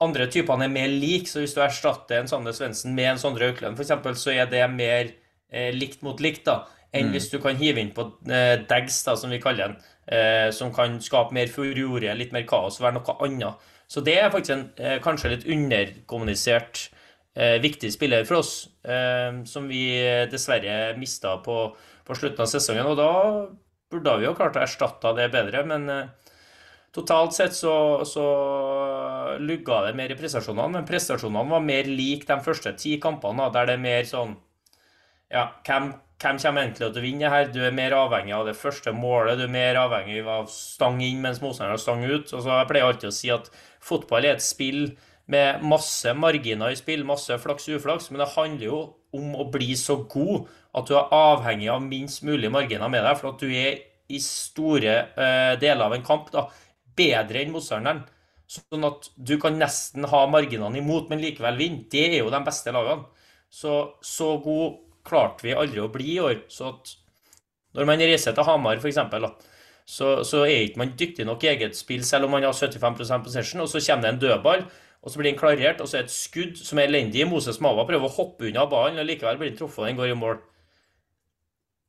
[0.05, 3.51] andre typene er mer like, så hvis du erstatter en Sande Svendsen med en Sondre
[3.51, 5.11] Aukland f.eks., så er det mer
[5.51, 6.61] eh, likt mot likt da,
[6.95, 7.15] enn mm.
[7.17, 10.71] hvis du kan hive inn på eh, Dags, da, som vi kaller den, eh, som
[10.75, 13.67] kan skape mer furorie, litt mer kaos, være noe annet.
[13.89, 16.87] Så det er faktisk en eh, kanskje litt underkommunisert
[17.35, 19.83] eh, viktig spiller for oss, eh, som vi
[20.31, 21.63] dessverre mista på,
[22.05, 22.87] på, slutten av sesongen.
[22.87, 23.13] Og da
[23.91, 26.28] burde vi jo klart å erstatte det bedre, men eh,
[26.95, 28.27] totalt sett så, så
[29.41, 30.79] lugga det mer i prestasjonene.
[30.79, 34.37] Men prestasjonene var mer lik de første ti kampene, der det er mer sånn
[35.29, 37.51] Ja, hvem, hvem kommer egentlig til å vinne her?
[37.53, 39.37] Du er mer avhengig av det første målet.
[39.37, 42.33] Du er mer avhengig av stang inn mens motstanderen stang ut.
[42.33, 43.51] Og så Jeg pleier alltid å si at
[43.85, 44.97] fotball er et spill
[45.29, 48.79] med masse marginer i spill, masse flaks og uflaks, men det handler jo
[49.13, 50.49] om å bli så god
[50.79, 54.21] at du er avhengig av minst mulig marginer med deg, for at du er i
[54.25, 56.47] store uh, deler av en kamp da,
[56.99, 58.05] bedre enn motstanderen.
[58.49, 61.85] Sånn at du kan nesten ha marginene imot, men likevel vinne.
[61.93, 63.07] Det er jo de beste lagene.
[63.49, 66.43] Så, så god klarte vi aldri å bli i år.
[66.53, 66.95] Så at
[67.77, 69.01] når man reiser til Hamar, f.eks.,
[69.89, 73.25] så, så er ikke man dyktig nok i eget spill, selv om man har 75%
[73.25, 74.67] possession, og så kommer det en dødball
[75.03, 77.27] og så blir den klarert, og så er det et skudd som er elendig.
[77.31, 80.11] Moses Mava prøver å hoppe unna ballen, og likevel blir den truffet, og den går
[80.11, 80.41] i mål.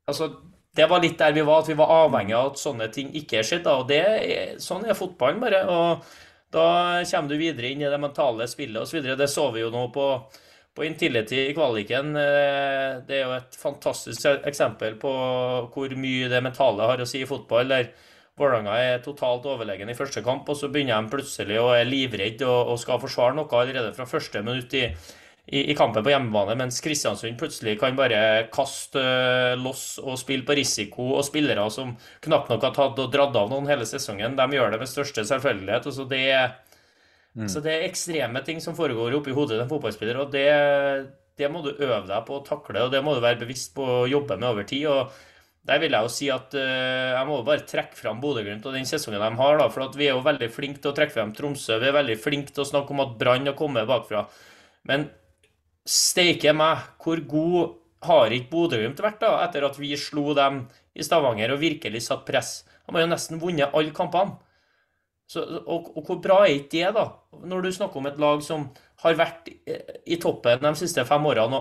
[0.09, 0.29] Altså,
[0.75, 3.43] Det var litt der vi var, at vi var avhengig av at sånne ting ikke
[3.45, 3.71] skjedde.
[3.73, 5.63] og er, Sånn er fotballen, bare.
[5.65, 6.05] og
[6.53, 6.67] Da
[7.05, 9.01] kommer du videre inn i det mentale spillet osv.
[9.17, 10.05] Det så vi jo nå på,
[10.75, 12.13] på Intility i kvaliken.
[12.17, 15.11] Eh, det er jo et fantastisk eksempel på
[15.73, 17.69] hvor mye det mentale har å si i fotball.
[17.73, 17.91] der
[18.39, 22.45] Vålerenga er totalt overlegen i første kamp, og så begynner de plutselig å er livredd
[22.47, 24.85] og, og, skal forsvare noe allerede fra første minutt i,
[25.51, 30.45] i, i, kampen på hjemmebane, mens Kristiansund plutselig kan bare kaste uh, loss og spille
[30.45, 34.37] på risiko, og spillere som knapt nok har tatt og dratt av noen hele sesongen,
[34.37, 35.87] de gjør det med største selvfølgelighet.
[35.89, 36.27] Altså det,
[37.33, 37.47] mm.
[37.49, 40.45] så det er ekstreme ting som foregår oppi hodet til en fotballspiller, og det,
[41.41, 43.87] det må du øve deg på å takle, og det må du være bevisst på
[44.03, 44.85] å jobbe med over tid.
[44.91, 45.25] og
[45.69, 48.87] der vil jeg jo si at uh, jeg må bare trekke fram Bodø-Glimt og den
[48.89, 49.57] sesongen de har.
[49.57, 51.77] da, For vi er jo veldig flinke til å trekke frem Tromsø.
[51.81, 54.23] Vi er veldig flinke til å snakke om at Brann har kommet bakfra.
[54.89, 55.09] Men
[55.89, 60.63] steike meg, hvor god har ikke Bodø-Glimt vært da, etter at vi slo dem
[60.95, 62.61] i Stavanger og virkelig satt press?
[62.85, 64.37] De har jo nesten vunnet alle kampene.
[65.29, 67.03] Så, og, og, hvor bra er ikke det, da?
[67.45, 68.63] Når du snakker om et lag som
[69.03, 71.59] har vært i, toppen de siste fem årene,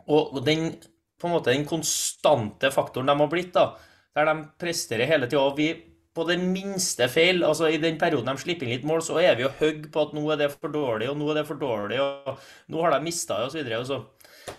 [0.00, 0.72] og, og den
[1.20, 3.76] på en måte den konstante faktoren de har blitt, da,
[4.16, 5.44] der de presterer hele tida.
[5.54, 5.68] Vi
[6.16, 9.36] på det minste feil, altså i den perioden de slipper inn litt mål, så er
[9.38, 11.60] vi jo hogg på at nå er det for dårlig, og nå er det for
[11.60, 12.40] dårlig, og
[12.72, 13.78] nå har de mista det.
[13.78, 14.00] Og, så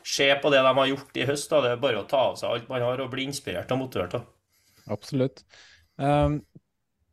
[0.08, 1.50] se på det de har gjort i høst.
[1.52, 3.84] da, Det er bare å ta av seg alt man har og bli inspirert og
[3.84, 4.16] motivert.
[4.16, 4.24] da.
[4.96, 5.44] Absolutt.
[5.98, 6.40] Um,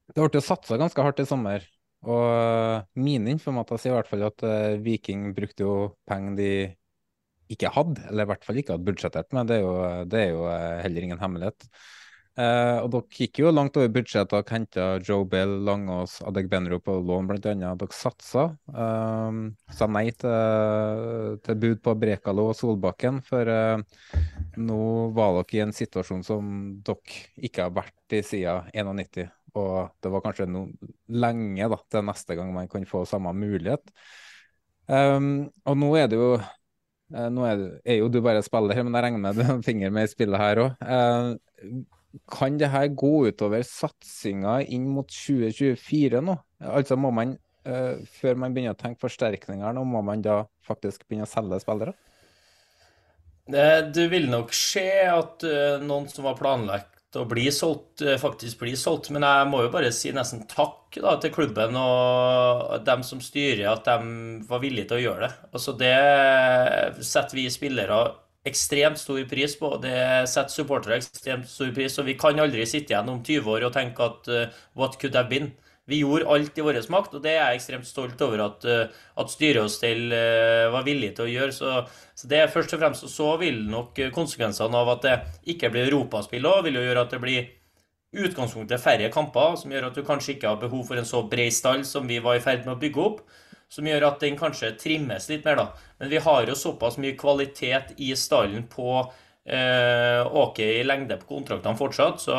[0.09, 1.66] det ble jo satsa ganske hardt i sommer.
[2.07, 6.53] Og min informater sier i hvert fall at uh, Viking brukte jo penger de
[7.53, 9.48] ikke hadde, eller i hvert fall ikke hadde budsjettert med.
[9.51, 9.74] Det er jo,
[10.12, 11.64] det er jo eh, heller ingen hemmelighet.
[12.38, 16.94] Eh, og Dere gikk jo langt over budsjettet og henta Joe Bell, Langås, Adegbenro på
[17.03, 17.40] lån bl.a.
[17.51, 18.44] Dere satsa.
[18.70, 19.40] Eh,
[19.74, 23.83] sa nei til, til, bud på Brekalo og Solbakken, for eh,
[24.61, 24.83] nå
[25.16, 26.53] var dere i en situasjon som
[26.87, 29.27] dere ikke har vært i siden 91.
[29.59, 30.68] Og det var kanskje no,
[31.11, 33.90] lenge da, til neste gang man kan få samme mulighet.
[34.88, 36.37] Um, og nå er det jo
[37.09, 39.64] Eh, nå er, er, jo du bare spiller, men jeg regner med du har en
[39.64, 40.88] finger med i spillet her òg.
[42.14, 46.37] Eh, kan det her gå utover satsinga inn mot 2024 nå?
[46.64, 47.37] Altså må man,
[47.68, 51.61] uh, før man begynner å tenke forsterkninger, nå må man da faktisk begynne å selge
[51.62, 51.94] spillere?
[53.49, 58.61] Det vil nok skje at uh, noen som var planlagt å bli solgt, uh, faktisk
[58.64, 59.12] blir solgt.
[59.14, 63.68] Men jeg må jo bare si nesten takk da, til klubben og dem som styrer,
[63.71, 65.35] at de var villige til å gjøre det.
[65.53, 65.94] Altså Det
[67.07, 68.03] setter vi spillere
[68.46, 69.70] ekstremt stor pris på.
[69.83, 69.94] Det
[70.31, 71.96] setter supportere ekstremt stor pris.
[71.98, 75.16] Og vi kan aldri sitte igjen om 20 år og tenke at uh, what could
[75.18, 75.53] have been?
[75.88, 79.05] Vi gjorde alt i vår makt, og det er jeg ekstremt stolt over at, uh,
[79.20, 81.55] at styret og stell uh, var villig til å gjøre.
[81.57, 81.77] Så,
[82.12, 85.16] så, det er først og fremst, og så vil nok konsekvensene av at det
[85.55, 87.48] ikke blir europaspill òg, vil jo gjøre at det blir
[88.18, 91.53] utgangspunktet færre kamper, som gjør at du kanskje ikke har behov for en så bred
[91.53, 93.20] stall som vi var i ferd med å bygge opp
[93.69, 95.95] som gjør at den kanskje trimmes litt mer, da.
[96.01, 101.29] Men vi har jo såpass mye kvalitet i stallen på eh, Åke i lengde på
[101.35, 102.39] kontraktene fortsatt, så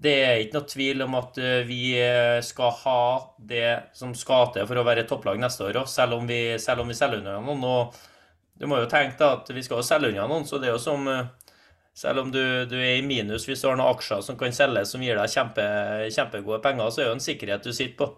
[0.00, 3.00] det er ikke noe tvil om at eh, vi eh, skal ha
[3.36, 6.16] det som skal til for å være topplag neste år òg, selv,
[6.62, 7.66] selv om vi selger unna noen.
[7.68, 8.00] Og
[8.60, 10.80] du må jo tenke da at vi skal selge unna noen, så det er jo
[10.80, 11.28] som eh,
[12.00, 14.94] selv om du, du, er i minus hvis du har noen aksjer som kan selges
[14.94, 15.68] som gir deg kjempe,
[16.08, 18.10] kjempegode penger, så er det jo en sikkerhet du sitter på.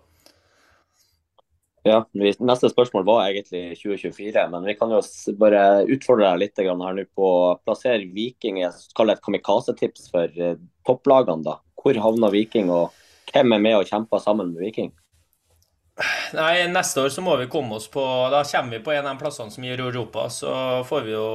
[1.83, 5.01] Ja, Neste spørsmål var egentlig 2024, men vi kan jo
[5.41, 10.61] bare utfordre deg litt her nå på å plassere Viking i et kamikaze-tips for eh,
[10.87, 11.43] topplagene.
[11.43, 11.59] da.
[11.83, 12.95] Hvor havner Viking, og
[13.33, 14.93] hvem er med og kjemper sammen med Viking?
[16.33, 18.01] Nei, Neste år så må vi komme oss på
[18.33, 20.29] Da kommer vi på en av de plassene som gir Europa.
[20.33, 20.53] Så
[20.89, 21.27] får vi jo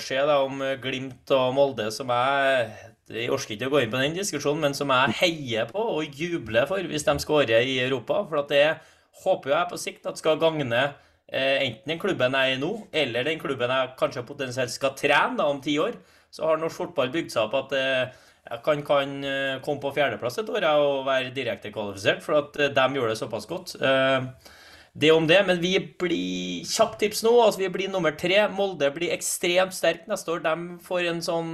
[0.00, 2.70] se da om Glimt og Molde, som jeg
[3.06, 6.16] jeg orker ikke å gå inn på den diskusjonen, men som jeg heier på og
[6.18, 8.24] jubler for hvis de skårer i Europa.
[8.26, 8.80] For at det er
[9.24, 12.72] håper jeg på sikt at skal gagne eh, enten den klubben jeg er i nå,
[12.92, 15.96] eller den klubben jeg kanskje potensielt skal trene da, om ti år.
[16.30, 19.90] Så har norsk fotball bygd seg opp at eh, jeg kan, kan eh, komme på
[19.96, 23.74] fjerdeplass et år og være direkte kvalifisert, for at eh, de gjør det såpass godt.
[23.80, 24.52] Eh,
[24.96, 27.34] det om det, men vi blir Kjapt tips nå.
[27.42, 28.46] altså Vi blir nummer tre.
[28.48, 30.40] Molde blir ekstremt sterk neste år.
[30.46, 31.50] De får en sånn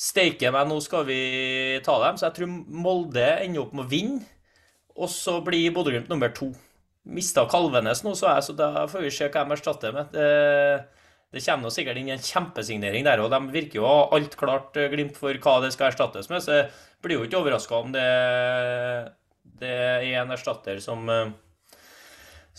[0.00, 1.22] Steike meg, nå skal vi
[1.84, 2.20] ta dem.
[2.20, 2.52] Så jeg tror
[2.86, 4.22] Molde ender opp med å vinne.
[5.00, 6.50] Og så blir Bodø-Glimt nummer to.
[7.10, 10.12] Mista Kalvenes nå, så jeg, så da får vi se hva de erstatter med.
[10.12, 14.02] Det, det kommer nå sikkert inn en kjempesignering der, og de virker jo å ha
[14.18, 16.44] alt klart eh, Glimt for hva det skal erstattes med.
[16.44, 16.68] Så jeg
[17.04, 18.08] blir jo ikke overraska om det,
[19.62, 21.30] det, er en erstatter som eh,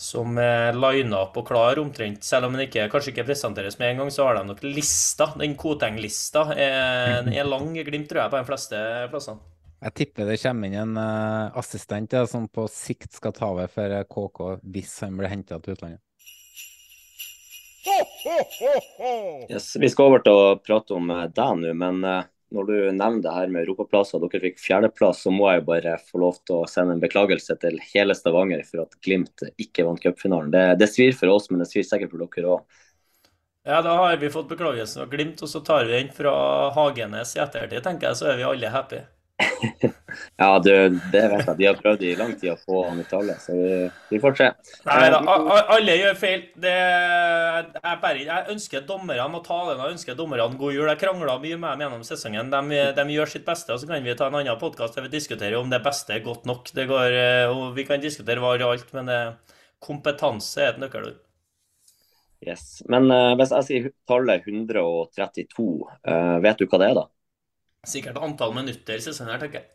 [0.02, 2.24] som er lina opp og klar omtrent.
[2.26, 5.28] Selv om den ikke, kanskje ikke presenteres med en gang, så har de nok lista.
[5.38, 8.80] Den Koteng-lista er, er lang Glimt, tror jeg, på de fleste
[9.12, 9.52] plassene.
[9.82, 13.70] Jeg tipper det kommer inn en uh, assistent ja, som på sikt skal ta over
[13.70, 15.98] for KK eh, hvis han blir henta til utlandet.
[19.50, 22.20] Yes, vi skal over til å prate om eh, deg nå, men uh,
[22.54, 25.96] når du nevner det her med europaplasser, og dere fikk fjerdeplass, så må jeg bare
[26.12, 30.02] få lov til å sende en beklagelse til hele Stavanger for at Glimt ikke vant
[30.04, 30.52] cupfinalen.
[30.54, 32.78] Det, det svir for oss, men det svir sikkert for dere òg.
[33.66, 36.36] Ja, da har vi fått beklagelsen av Glimt, og så tar vi den fra
[36.76, 39.02] Hagenes i ettertid, tenker jeg, så er vi alle happy.
[40.42, 40.70] Ja, du,
[41.12, 41.56] det vet jeg.
[41.58, 43.76] De har prøvd i lang tid å få alle, så vi,
[44.10, 44.48] vi får se.
[44.88, 45.20] Nei da,
[45.76, 46.44] alle gjør feil.
[46.64, 49.82] Det, jeg, bare, jeg ønsker dommerne å ta den.
[49.84, 50.90] Jeg ønsker dommerne god jul.
[50.90, 52.52] Jeg krangla mye med dem gjennom sesongen.
[52.52, 53.74] De, de, gjør sitt beste.
[53.74, 56.26] og Så kan vi ta en annen podkast der vi diskuterer om det beste er
[56.26, 56.72] godt nok.
[56.74, 57.18] Det går,
[57.54, 59.22] og vi kan diskutere hva og alt, men det,
[59.82, 61.18] kompetanse er et nøkkelord.
[62.42, 62.82] Yes.
[62.90, 65.66] Men uh, hvis jeg sier tallet 132,
[66.08, 67.06] uh, vet du hva det er da?
[67.82, 69.70] Sikkert antall minutter sesongen her, tenker jeg.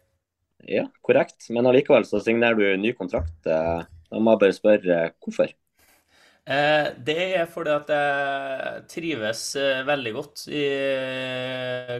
[0.67, 1.49] Ja, korrekt.
[1.51, 3.35] Men allikevel så signerer du ny kontrakt.
[3.43, 5.51] Eh, da må jeg bare spørre hvorfor?
[6.47, 10.63] Eh, det er fordi at jeg trives eh, veldig godt i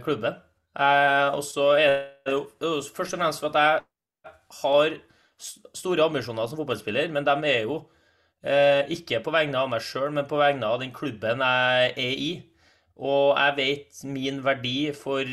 [0.06, 0.40] klubben.
[0.78, 1.94] Og så er
[2.24, 4.98] det jo først og fremst for at jeg har
[5.76, 7.82] store ambisjoner som fotballspiller, men de er jo
[8.94, 12.32] ikke på vegne av meg sjøl, men på vegne av den klubben jeg er i.
[12.96, 15.26] Og jeg vet min verdi for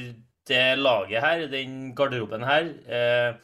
[0.48, 3.34] det laget her, den garderoben her, eh,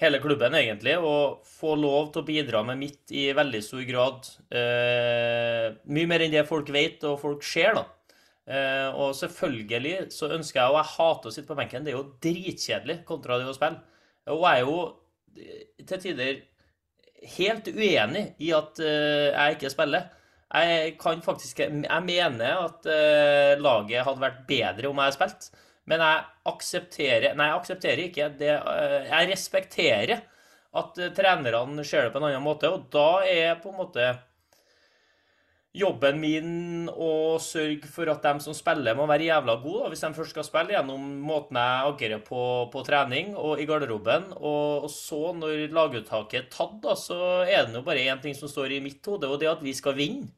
[0.00, 4.28] hele klubben egentlig, og få lov til å bidra med mitt i veldig stor grad.
[4.50, 7.84] Eh, mye mer enn det folk vet og folk ser, da.
[8.50, 11.98] Eh, og selvfølgelig så ønsker jeg, og jeg hater å sitte på benken, det er
[11.98, 13.82] jo dritkjedelig kontra det å spille.
[14.32, 14.78] Og jeg er jo
[15.86, 16.40] til tider
[17.36, 20.08] helt uenig i at jeg ikke spiller.
[20.50, 22.86] Jeg kan faktisk Jeg mener at
[23.60, 25.50] laget hadde vært bedre om jeg hadde spilt.
[25.90, 28.30] Men jeg aksepterer Nei, jeg aksepterer ikke.
[28.38, 30.16] Det, eh, jeg respekterer
[30.80, 34.10] at eh, trenerne ser det på en annen måte, og da er på en måte
[35.70, 39.90] jobben min å sørge for at de som spiller, må være jævla gode.
[39.92, 44.32] Hvis de først skal spille, gjennom måten jeg agerer på på trening og i garderoben.
[44.38, 48.34] Og, og så, når laguttaket er tatt, da, så er det jo bare én ting
[48.38, 50.30] som står i mitt hode, og det er at vi skal vinne.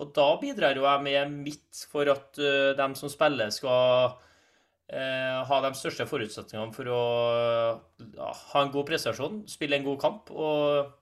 [0.00, 4.16] Og da bidrar jo jeg med mitt for at uh, de som spiller, skal
[4.90, 7.02] ha de største forutsetningene for å
[8.16, 10.32] ja, ha en god prestasjon, spille en god kamp.
[10.34, 10.96] og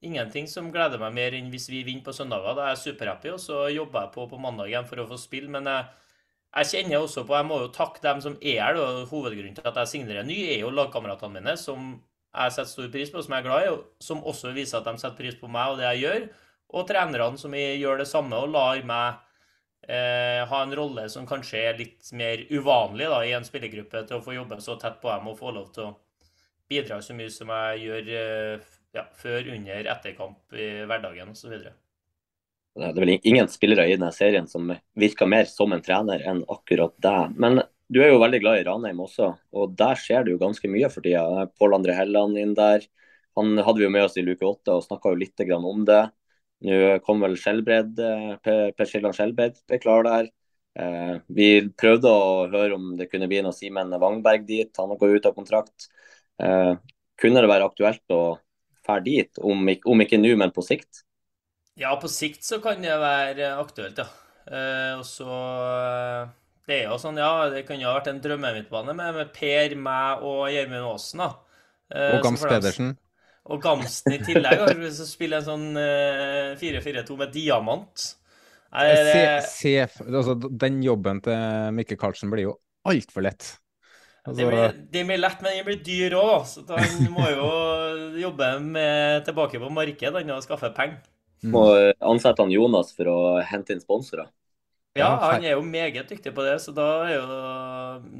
[0.00, 2.54] Ingenting som gleder meg mer enn hvis vi vinner på søndager.
[2.56, 5.18] Da er jeg superhappy, og så jobber jeg på på mandag igjen for å få
[5.20, 5.50] spille.
[5.52, 5.90] Men jeg,
[6.56, 8.80] jeg kjenner også på Jeg må jo takke dem som er her.
[9.10, 11.98] Hovedgrunnen til at jeg signerer ny, er jo lagkameratene mine, som
[12.30, 14.88] jeg setter stor pris på, som jeg er glad i, og som også viser at
[14.88, 16.26] de setter pris på meg og det jeg gjør.
[16.70, 19.20] Og trenerne som gjør det samme og lar meg
[19.90, 24.18] eh, ha en rolle som kanskje er litt mer uvanlig da, i en spillergruppe, til
[24.18, 25.94] å få jobbe så tett på dem og få lov til å
[26.70, 28.12] bidra så mye som jeg gjør.
[28.20, 31.52] Eh, ja, før, under, etter kamp i hverdagen osv.
[32.80, 36.42] Det er vel ingen spillere i denne serien som virker mer som en trener enn
[36.50, 37.36] akkurat deg.
[37.38, 40.70] Men du er jo veldig glad i Ranheim også, og der skjer det jo ganske
[40.70, 41.46] mye for tida.
[41.58, 42.86] Pål André Helland inn der.
[43.38, 46.02] Han hadde vi jo med oss i luke åtte og snakka litt om det.
[46.66, 50.30] Nå kom vel Skjelbred, eh, Per, Skjelland Skjelbred er klar der.
[50.78, 51.48] Eh, vi
[51.80, 55.28] prøvde å høre om det kunne bli noe Simen Wangberg dit, han har gått ut
[55.30, 55.88] av kontrakt.
[56.40, 56.74] Eh,
[57.20, 58.38] kunne det være aktuelt å
[58.86, 61.04] fære dit, om ikke, om ikke nå, men på sikt?
[61.80, 64.08] Ja, på sikt så kan det være aktuelt, ja.
[64.50, 66.30] Eh, og så eh,
[66.66, 70.24] Det er jo sånn, ja, det kunne ha vært en drømmemidtbane med, med Per, meg
[70.26, 71.30] og Gjermund Aasen, da.
[71.90, 72.94] Eh, og Gams Pedersen.
[73.50, 74.62] Og Gamsten i tillegg.
[74.78, 78.06] Hvis du spiller en sånn eh, 4-4-2 med diamant.
[78.70, 82.52] Er, se, se, altså, den jobben til Mikke Karlsen blir jo
[82.86, 83.48] altfor lett.
[84.22, 84.36] Altså...
[84.36, 86.44] Det, blir, det, blir, lett, men det blir dyr òg.
[86.46, 87.48] Så han må jo
[88.20, 91.00] jobbe med, tilbake på markedet og skaffe penger.
[91.50, 91.64] Må
[92.04, 94.28] ansette han Jonas for å hente inn sponsorer.
[94.98, 97.26] Ja, han er jo meget dyktig på det, så da er jo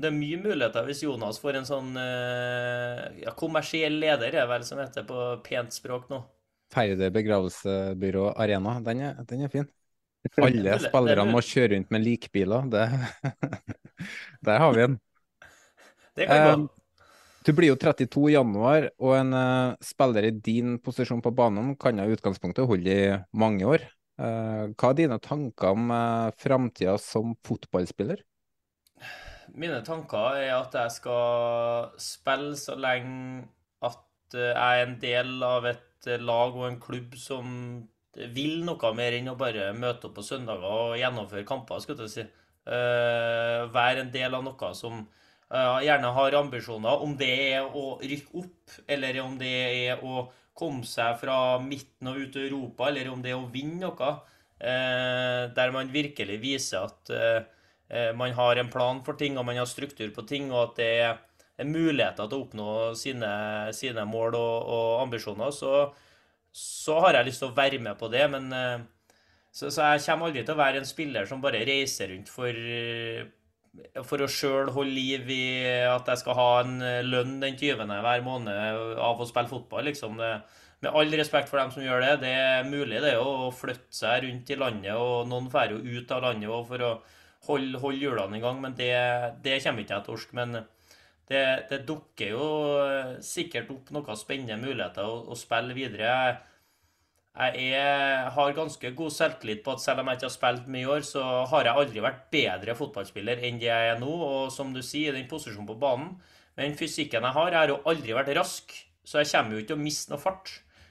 [0.01, 4.63] det er mye muligheter hvis Jonas får en sånn eh, ja, kommersiell leder, er vel
[4.67, 6.23] som heter på pent språk nå.
[6.71, 9.67] Færde begravelsebyrå Arena, den er, den er fin.
[10.47, 12.69] Alle spillerne må kjøre rundt med likbiler.
[12.71, 12.87] Det,
[14.47, 15.01] der har vi den.
[16.19, 16.69] Det kan gå.
[17.47, 21.73] Du blir jo 32 i januar, og en uh, spiller i din posisjon på banen
[21.81, 23.87] kan i utgangspunktet holde i mange år.
[24.21, 28.21] Uh, hva er dine tanker om uh, framtida som fotballspiller?
[29.57, 33.47] Mine tanker er at jeg skal spille så lenge
[33.81, 37.49] at jeg er en del av et lag og en klubb som
[38.37, 41.81] vil noe mer enn å bare møte opp på søndager og gjennomføre kamper.
[41.81, 42.27] skal jeg si.
[42.67, 45.03] Være en del av noe som
[45.51, 49.55] gjerne har ambisjoner, om det er å rykke opp, eller om det
[49.89, 50.29] er å
[50.61, 54.13] komme seg fra midten og ut i Europa, eller om det er å vinne noe,
[54.61, 59.59] uh, der man virkelig viser at uh, man har en plan for ting, og man
[59.59, 63.33] har struktur på ting, og at det er muligheter til å oppnå sine,
[63.77, 65.89] sine mål og, og ambisjoner, så,
[66.55, 68.23] så, har jeg lyst til å være med på det.
[68.31, 68.47] Men
[69.51, 72.55] så, så, jeg kommer aldri til å være en spiller som bare reiser rundt for
[74.07, 75.45] for å sjøl holde liv i
[75.87, 77.85] at jeg skal ha en eh, lønn den 20.
[77.87, 80.19] hver måned av å spille fotball, liksom.
[80.21, 80.33] Det,
[80.81, 84.25] med all respekt for dem som gjør det, det er mulig det å flytte seg
[84.25, 86.93] rundt i landet, og noen drar jo ut av landet for å
[87.51, 88.95] holde, holde hjulene i gang, men det,
[89.45, 90.39] det kommer ikke jeg til å orke.
[90.41, 90.57] Men
[91.31, 92.47] det, det, dukker jo
[93.23, 96.15] sikkert opp noen spennende muligheter å, å spille videre.
[97.31, 100.83] Jeg er, har ganske god selvtillit på at selv om jeg ikke har spilt mye
[100.83, 101.23] i år, så
[101.53, 104.11] har jeg aldri vært bedre fotballspiller enn det jeg er nå.
[104.11, 106.17] Og som du sier, den posisjonen på banen
[106.57, 108.75] Med den fysikken jeg har, jeg har jo aldri vært rask,
[109.07, 110.51] så jeg kommer jo ikke til å miste noe fart.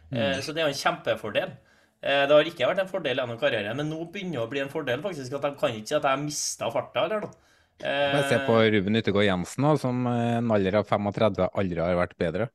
[0.10, 0.22] Mm.
[0.22, 1.52] Eh, så det er jo en kjempefordel.
[2.00, 4.64] Eh, det har ikke vært en fordel gjennom karrieren, men nå begynner det å bli
[4.64, 7.04] en fordel faktisk at de kan ikke si at jeg har mista farta.
[7.04, 7.36] eller noe.
[7.84, 12.50] Eh, se på Ruben Yttergård Jensen, som en alder av 35 aldri har vært bedre.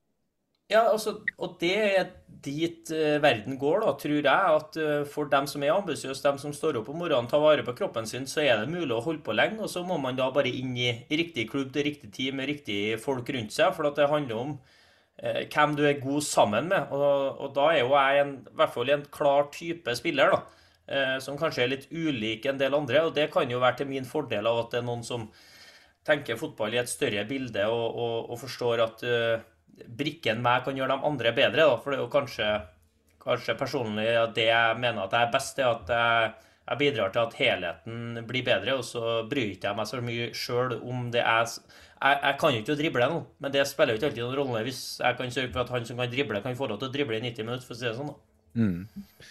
[0.72, 2.09] Ja, altså, og det er
[2.45, 4.28] dit uh, verden går, da, tror jeg.
[4.59, 7.64] At uh, for dem som er ambisiøse, dem som står opp om morgenen, tar vare
[7.66, 9.61] på kroppen sin, så er det mulig å holde på lenge.
[9.64, 12.80] Og så må man da bare inn i riktig klubb til riktig tid med riktig
[13.03, 13.72] folk rundt seg.
[13.76, 14.53] For det handler om
[15.22, 16.92] eh, hvem du er god sammen med.
[16.92, 21.18] Og, og da er jo jeg en, i hvert fall en klar type spiller, da.
[21.24, 23.07] som kanskje er litt ulik en del andre.
[23.09, 25.30] Og det kan jo være til min fordel av at det er noen som
[26.05, 29.05] tenker fotball i et større bilde og, og, og forstår at
[29.89, 31.68] brikken meg kan gjøre de andre bedre.
[31.68, 31.77] Da.
[31.83, 32.49] For det er jo kanskje,
[33.25, 37.25] kanskje personlig det jeg mener at jeg er best, er at jeg, jeg, bidrar til
[37.25, 38.79] at helheten blir bedre.
[38.79, 41.49] Og så bryr ikke jeg meg så mye sjøl om det er
[42.05, 44.64] jeg, jeg, kan jo ikke drible nå, men det spiller jo ikke alltid noen rolle
[44.66, 46.93] hvis jeg kan sørge for at han som kan drible, kan få lov til å
[46.93, 48.11] drible i 90 minutter, for å si det sånn.
[48.11, 48.35] da.
[48.61, 49.25] Mm.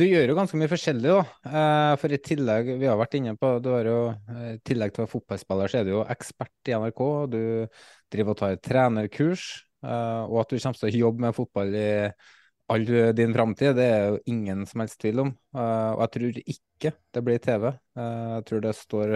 [0.00, 1.20] Du gjør jo ganske mye forskjellig, da.
[1.50, 3.98] Eh, for i tillegg, vi har vært inne på, du har jo,
[4.50, 7.02] i tillegg til å være fotballspiller, så er du jo ekspert i NRK.
[7.32, 7.42] Du
[8.12, 9.48] driver og tar trenerkurs.
[9.80, 11.90] Eh, og at du kommer til å jobbe med fotball i
[12.70, 12.86] all
[13.16, 15.30] din framtid, det er jo ingen som helst tvil om.
[15.56, 17.64] Uh, og jeg tror ikke det blir TV.
[17.98, 19.14] Uh, jeg tror det står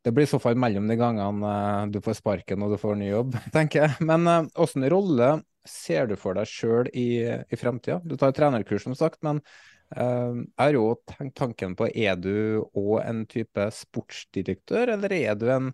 [0.00, 1.50] Det blir i så fall mellom de gangene
[1.92, 4.06] du får sparken og du får ny jobb, tenker jeg.
[4.06, 7.98] Men åssen rolle ser du for deg sjøl i, i fremtida?
[8.00, 9.42] Du tar trenerkurs, som sagt, men
[9.90, 15.48] jeg har jo tenkt tanken på er du òg en type sportsdirektør, eller er du
[15.50, 15.72] en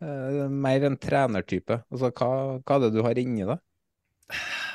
[0.00, 1.82] mer en trenertype?
[1.90, 2.30] Altså, hva,
[2.62, 3.62] hva er det du har inni deg?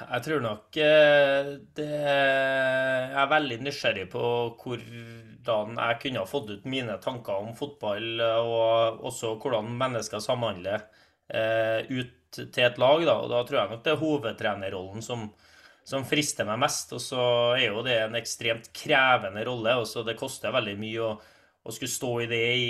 [0.04, 4.24] Jeg tror nok eh, det Jeg er veldig nysgjerrig på
[4.64, 8.10] hvordan jeg kunne ha fått ut mine tanker om fotball,
[8.42, 10.88] og også hvordan mennesker samhandler
[11.30, 13.06] eh, ut til et lag.
[13.06, 13.18] Da.
[13.22, 15.28] Og da tror jeg nok det er hovedtrenerrollen som,
[15.86, 16.96] som frister meg mest.
[16.98, 17.24] Og så
[17.60, 19.78] er jo det en ekstremt krevende rolle.
[19.84, 21.14] og så Det koster veldig mye å,
[21.64, 22.70] å skulle stå i det i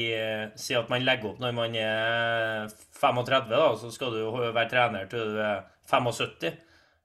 [0.60, 2.68] Si at man legger opp når man er
[3.00, 6.60] 35, da, så skal du være trener til du er 75.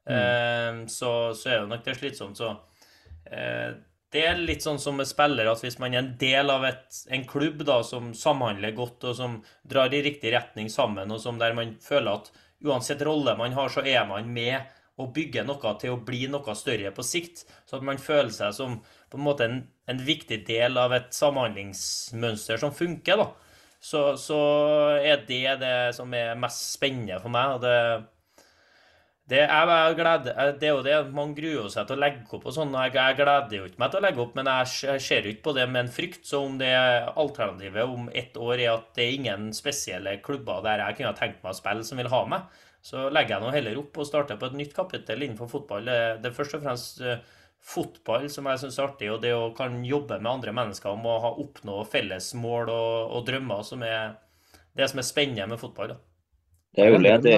[0.08, 0.16] Mm.
[0.16, 2.40] Eh, så, så, er det nok det slitsomt.
[2.40, 2.50] Så
[3.30, 3.76] eh,
[4.12, 6.86] det er litt sånn som med spillere, at hvis man er en del av et,
[7.12, 11.40] en klubb da, som samhandler godt, og som drar i riktig retning sammen, og som
[11.40, 12.32] der man føler at
[12.64, 16.54] uansett rolle man har, så er man med og bygger noe til å bli noe
[16.58, 17.44] større på sikt.
[17.66, 18.78] Så at man føler seg som
[19.08, 23.22] på en måte en, en viktig del av et samhandlingsmønster som funker.
[23.22, 23.28] da.
[23.78, 24.38] Så, så
[24.98, 27.56] er det det som er mest spennende for meg.
[27.56, 27.76] og det
[29.28, 32.54] det er, glede, det er jo det, Man gruer seg til å legge opp og
[32.54, 32.72] sånn.
[32.72, 35.44] Jeg, jeg gleder jo ikke meg til å legge opp, men jeg ser jo ikke
[35.50, 36.22] på det med en frykt.
[36.24, 40.80] Så om det alternativet om ett år er at det er ingen spesielle klubber der
[40.86, 43.80] jeg kunne tenkt meg å spille, som vil ha meg, så legger jeg nå heller
[43.82, 45.84] opp og starter på et nytt kapittel innenfor fotball.
[45.84, 47.18] Det, det er først og fremst uh,
[47.74, 51.04] fotball som jeg syns er artig, og det å kan jobbe med andre mennesker om
[51.04, 54.14] å ha oppnå felles mål og, og drømmer, som er
[54.78, 55.92] det som er spennende med fotball.
[55.92, 56.00] da.
[56.76, 57.36] Det er jo ledig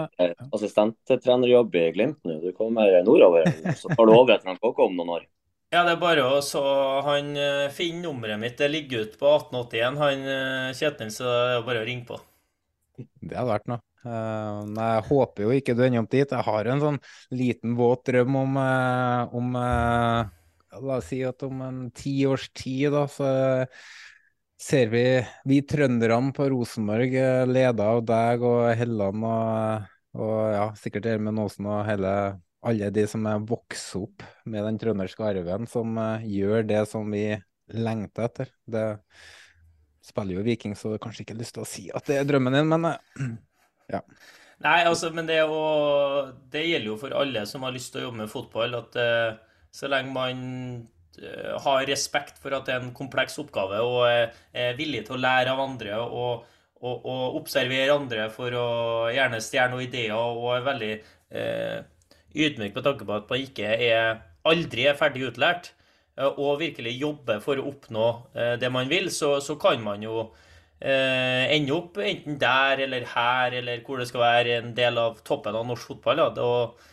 [0.51, 2.41] assistenttrenerjobb i Glimt nå.
[2.43, 3.47] Du kommer nordover,
[3.79, 5.29] så tar du over etter KK om noen år.
[5.71, 6.61] Ja, det er bare å så
[7.07, 8.57] Han eh, finner nummeret mitt.
[8.59, 12.19] Det ligger ute på 1881, han eh, Kjetil, så det er bare å ringe på.
[12.99, 13.83] Det hadde vært noe.
[14.01, 16.31] Uh, jeg håper jo ikke du ender opp dit.
[16.33, 17.01] Jeg har en sånn
[17.37, 20.31] liten våt drøm om, uh, om uh,
[20.71, 23.27] La oss si at om en ti års tid, da, så
[24.61, 25.03] ser vi
[25.51, 29.89] vi trønderne på Rosenborg, eh, leda av deg og Helland og,
[30.21, 32.13] og ja, sikkert Ermen Aasen og hele,
[32.63, 37.25] alle de som er vokst opp med den trønderske arven, som gjør det som vi
[37.75, 38.55] lengter etter.
[38.63, 38.87] Det
[40.07, 42.61] spiller jo Viking, så du kanskje ikke lyst til å si at det er drømmen
[42.61, 42.93] din, men
[43.91, 44.01] ja.
[44.61, 45.61] Nei, altså, men det, å,
[46.53, 49.39] det, gjelder jo for alle som har lyst til å jobbe med fotball, at uh,
[49.73, 50.43] så lenge man
[51.17, 55.23] uh, har respekt for at det er en kompleks oppgave og er villig til å
[55.23, 56.45] lære av andre og,
[56.83, 58.69] og, og observere andre for å
[59.15, 60.93] gjerne stjele noen ideer og er veldig
[62.35, 64.17] ydmyk med tanke på at man ikke er,
[64.51, 65.71] aldri er ferdig utlært,
[66.19, 68.07] og virkelig jobber for å oppnå
[68.61, 70.25] det man vil, så, så kan man jo
[70.81, 75.59] ende opp enten der eller her, eller hvor det skal være en del av toppen
[75.59, 76.23] av norsk fotball.
[76.23, 76.31] Ja.
[76.41, 76.87] Og,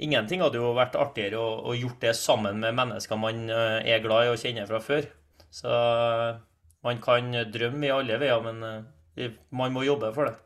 [0.00, 4.00] Ingenting hadde jo vært artigere å, å gjort det sammen med mennesker man eh, er
[4.04, 5.08] glad i og kjenner fra før.
[5.52, 6.38] Så eh,
[6.86, 8.86] man kan drømme i alle veier, men
[9.18, 10.38] eh, man må jobbe for det.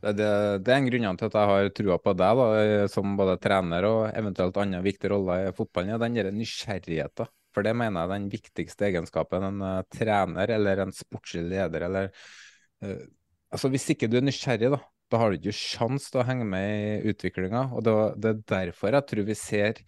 [0.00, 0.28] Det, det,
[0.66, 3.88] det er en grunn til at jeg har trua på deg da, som både trener
[3.88, 5.92] og eventuelt andre viktige roller i fotballen.
[5.92, 7.32] Ja, den nysgjerrigheten.
[7.54, 11.88] For det mener jeg er den viktigste egenskapen en uh, trener eller en sportslig leder
[11.88, 12.12] eller
[12.84, 13.02] uh,
[13.50, 14.78] Altså Hvis ikke du er nysgjerrig, da,
[15.10, 17.64] da har du ikke sjans til å henge med i utviklinga.
[17.74, 19.80] Og det, det, er derfor jeg tror vi ser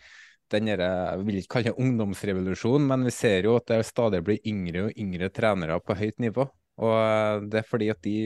[0.51, 4.43] den jeg vil ikke kalle det ungdomsrevolusjon, men vi ser jo at det stadig blir
[4.51, 6.49] yngre og yngre trenere på høyt nivå.
[6.83, 8.17] Og eh, det er fordi at de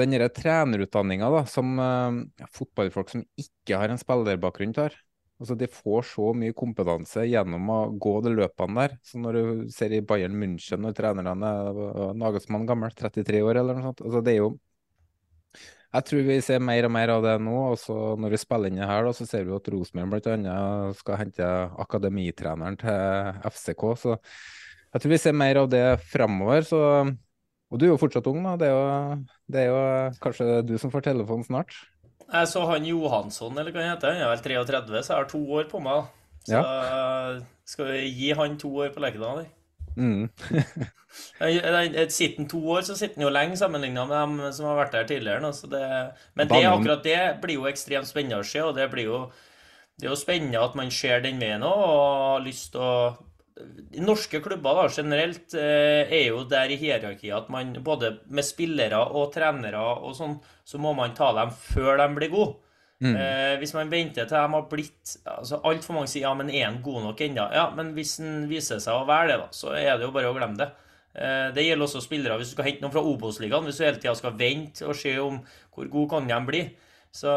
[0.00, 4.94] den trenerutdanninga som uh, fotballfolk som ikke har en spillerbakgrunn tar,
[5.40, 8.98] altså de får så mye kompetanse gjennom å gå de løpene der.
[9.04, 13.78] Så når du ser i Bayern München, når trenerne er Nagelsmann gammel, 33 år eller
[13.78, 14.54] noe sånt altså det er jo
[15.94, 17.54] jeg tror vi ser mer og mer av det nå.
[17.70, 20.56] og så Når vi spiller inn det her, da, så ser vi at Rosenborg bl.a.
[20.98, 21.50] skal hente
[21.84, 23.84] akademitreneren til FCK.
[24.02, 26.66] Så jeg tror vi ser mer av det framover.
[26.66, 28.56] Og du er jo fortsatt ung, da.
[28.58, 29.20] Det er jo,
[29.54, 29.78] det er jo
[30.24, 31.78] kanskje du som får telefonen snart?
[32.32, 34.14] Jeg så han Johansson, eller hva han heter.
[34.14, 36.08] Han er vel 33, så jeg har to år på meg.
[36.44, 37.38] Så ja.
[37.68, 39.46] skal vi gi han to år på Lerkendal?
[39.96, 40.28] Mm.
[42.10, 44.96] sitter han to år, så sitter han jo lenge sammenligna med dem som har vært
[44.96, 45.52] der tidligere.
[45.70, 45.84] Det,
[46.34, 49.20] men det, akkurat det blir jo ekstremt spennende å se, og det blir jo
[49.94, 52.00] det er jo spennende at man ser den veien òg, og
[52.34, 52.94] har lyst til å
[54.02, 58.98] Norske klubber da, generelt eh, er jo der i hierarkiet at man både med spillere
[59.14, 62.56] og trenere og sånn, så må man ta dem før de blir gode.
[63.04, 63.14] Mm.
[63.14, 66.68] Eh, hvis man venter til de har blitt altså Altfor mange sier ja, men er
[66.68, 67.46] han god nok ennå?
[67.52, 70.30] Ja, men hvis han viser seg å være det, da, så er det jo bare
[70.30, 70.70] å glemme det.
[71.14, 73.66] Eh, det gjelder også spillere hvis du skal hente noen fra Obos-ligaen.
[73.68, 75.38] Hvis du hele tida skal vente og se om
[75.74, 76.64] hvor god kan de bli
[77.14, 77.30] så,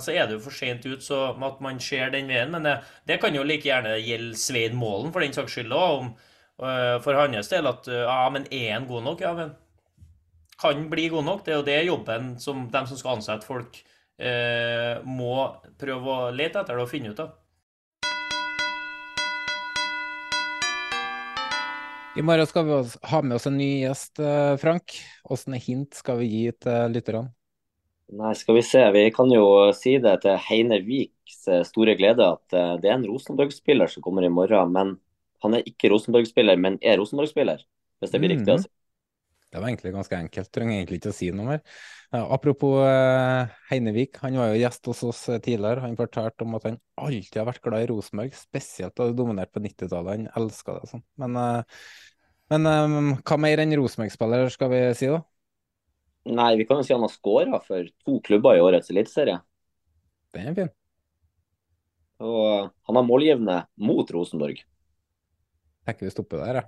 [0.00, 2.48] så, er det jo for sent ut så at man ser den veien.
[2.54, 2.78] Men det,
[3.08, 6.08] det kan jo like gjerne gjelde Svein Målen for den saks skyld òg.
[6.56, 9.20] Uh, for hans del at uh, ja, men er han god nok?
[9.20, 9.52] Ja, men
[10.56, 11.44] kan bli god nok.
[11.44, 13.76] Det er jo det jobben som de som skal ansette folk,
[14.16, 15.34] uh, må
[15.76, 17.36] prøve å lete etter det og finne ut av.
[22.16, 24.24] I morgen skal vi ha med oss en ny gjest,
[24.62, 25.02] Frank.
[25.28, 27.28] Hvilke hint skal vi gi til lytterne?
[28.14, 28.80] Nei, skal vi se.
[28.94, 33.00] Vi kan jo si det til Heine Viks eh, store glede at eh, det er
[33.00, 34.70] en Rosenborg-spiller som kommer i morgen.
[34.74, 34.94] Men
[35.42, 37.64] han er ikke Rosenborg-spiller, men er Rosenborg-spiller.
[37.98, 38.46] Hvis det blir mm -hmm.
[38.46, 38.72] riktig å si.
[39.52, 40.52] Det var egentlig ganske enkelt.
[40.52, 41.60] Trenger egentlig ikke å si noe mer.
[42.12, 45.80] apropos uh, Heinevik, han var jo gjest hos oss tidligere.
[45.80, 49.52] Han fortalte om at han alltid har vært glad i Rosenborg, spesielt da det dominerte
[49.52, 50.10] på 90-tallet.
[50.10, 51.02] Han elska det sånn.
[51.16, 51.64] Men,
[52.50, 55.22] men hva mer enn Rosenborg-spiller skal vi si, da?
[56.26, 59.38] Nei, vi kan jo si han har skåra for to klubber i årets eliteserie.
[60.34, 60.72] Det er fin.
[62.26, 64.62] Og han har målgivende mot Rosenborg.
[65.86, 66.64] Tenker vi stopper der, ja.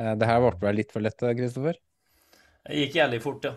[0.00, 1.76] Eh, det her ble vel litt for lett, Kristoffer?
[2.62, 3.56] Det gikk jævlig fort, ja.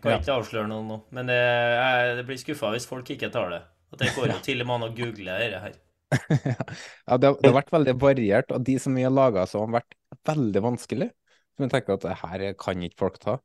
[0.00, 0.20] Kan ja.
[0.20, 0.98] ikke avsløre noe nå.
[1.14, 3.62] Men det, jeg, det blir skuffa hvis folk ikke tar det.
[3.94, 5.76] At det går jo til og med an å google dette her.
[6.54, 9.76] ja, det har, det har, vært veldig variert, og de som vi har laga, har
[9.78, 11.10] vært veldig vanskelig.
[11.54, 13.38] Som jeg tenker at det her kan ikke folk ta.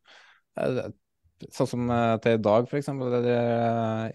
[0.57, 0.89] Eh,
[1.55, 2.89] sånn som eh, til i dag, f.eks.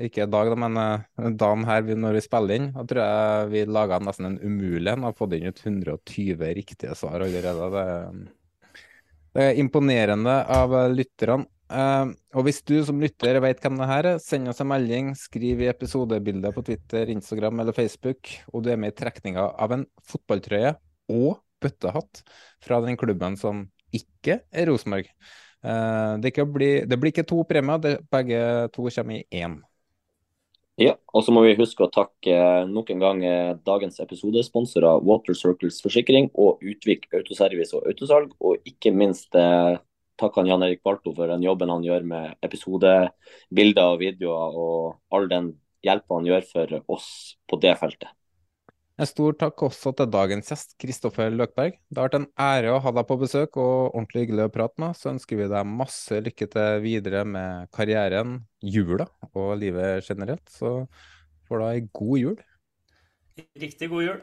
[0.07, 3.65] Ikke i dag, men eh, dagen her når vi spiller inn, da tror jeg vi
[3.71, 5.07] laga nesten en umulig en.
[5.09, 7.71] Har fått inn ut 120 riktige svar allerede.
[7.75, 8.79] Det,
[9.35, 11.49] det er imponerende av lytterne.
[11.75, 15.15] Uh, og hvis du som lytter vet hvem det her er, send oss en melding,
[15.17, 19.73] skriv i episodebildet på Twitter, Instagram eller Facebook, og du er med i trekninga av
[19.75, 20.75] en fotballtrøye
[21.15, 22.21] og bøttehatt
[22.63, 23.65] fra den klubben som
[23.97, 25.09] ikke er Rosenborg.
[25.65, 29.63] Uh, det, blir, det, blir, ikke to premier, det, begge to kommer i én.
[30.75, 35.05] Ja, og så må vi huske å takke eh, nok en gang eh, dagens episodesponsorer
[35.07, 38.33] Water Circles Forsikring og Utvik Autoservice og Autosalg.
[38.43, 39.77] Og ikke minst eh,
[40.19, 45.15] takke han Jan Erik Balto for den jobben han gjør med episodebilder og videoer, og
[45.15, 45.53] all den
[45.87, 47.09] hjelpa han gjør for oss
[47.47, 48.11] på det feltet.
[48.95, 51.81] En stor takk også til dagens gjest, Kristoffer Løkberg.
[51.91, 54.79] Det har vært en ære å ha deg på besøk, og ordentlig hyggelig å prate
[54.79, 54.95] med.
[54.95, 60.47] Så ønsker vi deg masse lykke til videre med karrieren, jula og livet generelt.
[60.47, 60.85] Så
[61.49, 62.39] får du ha ei god jul.
[63.59, 64.23] Riktig god jul.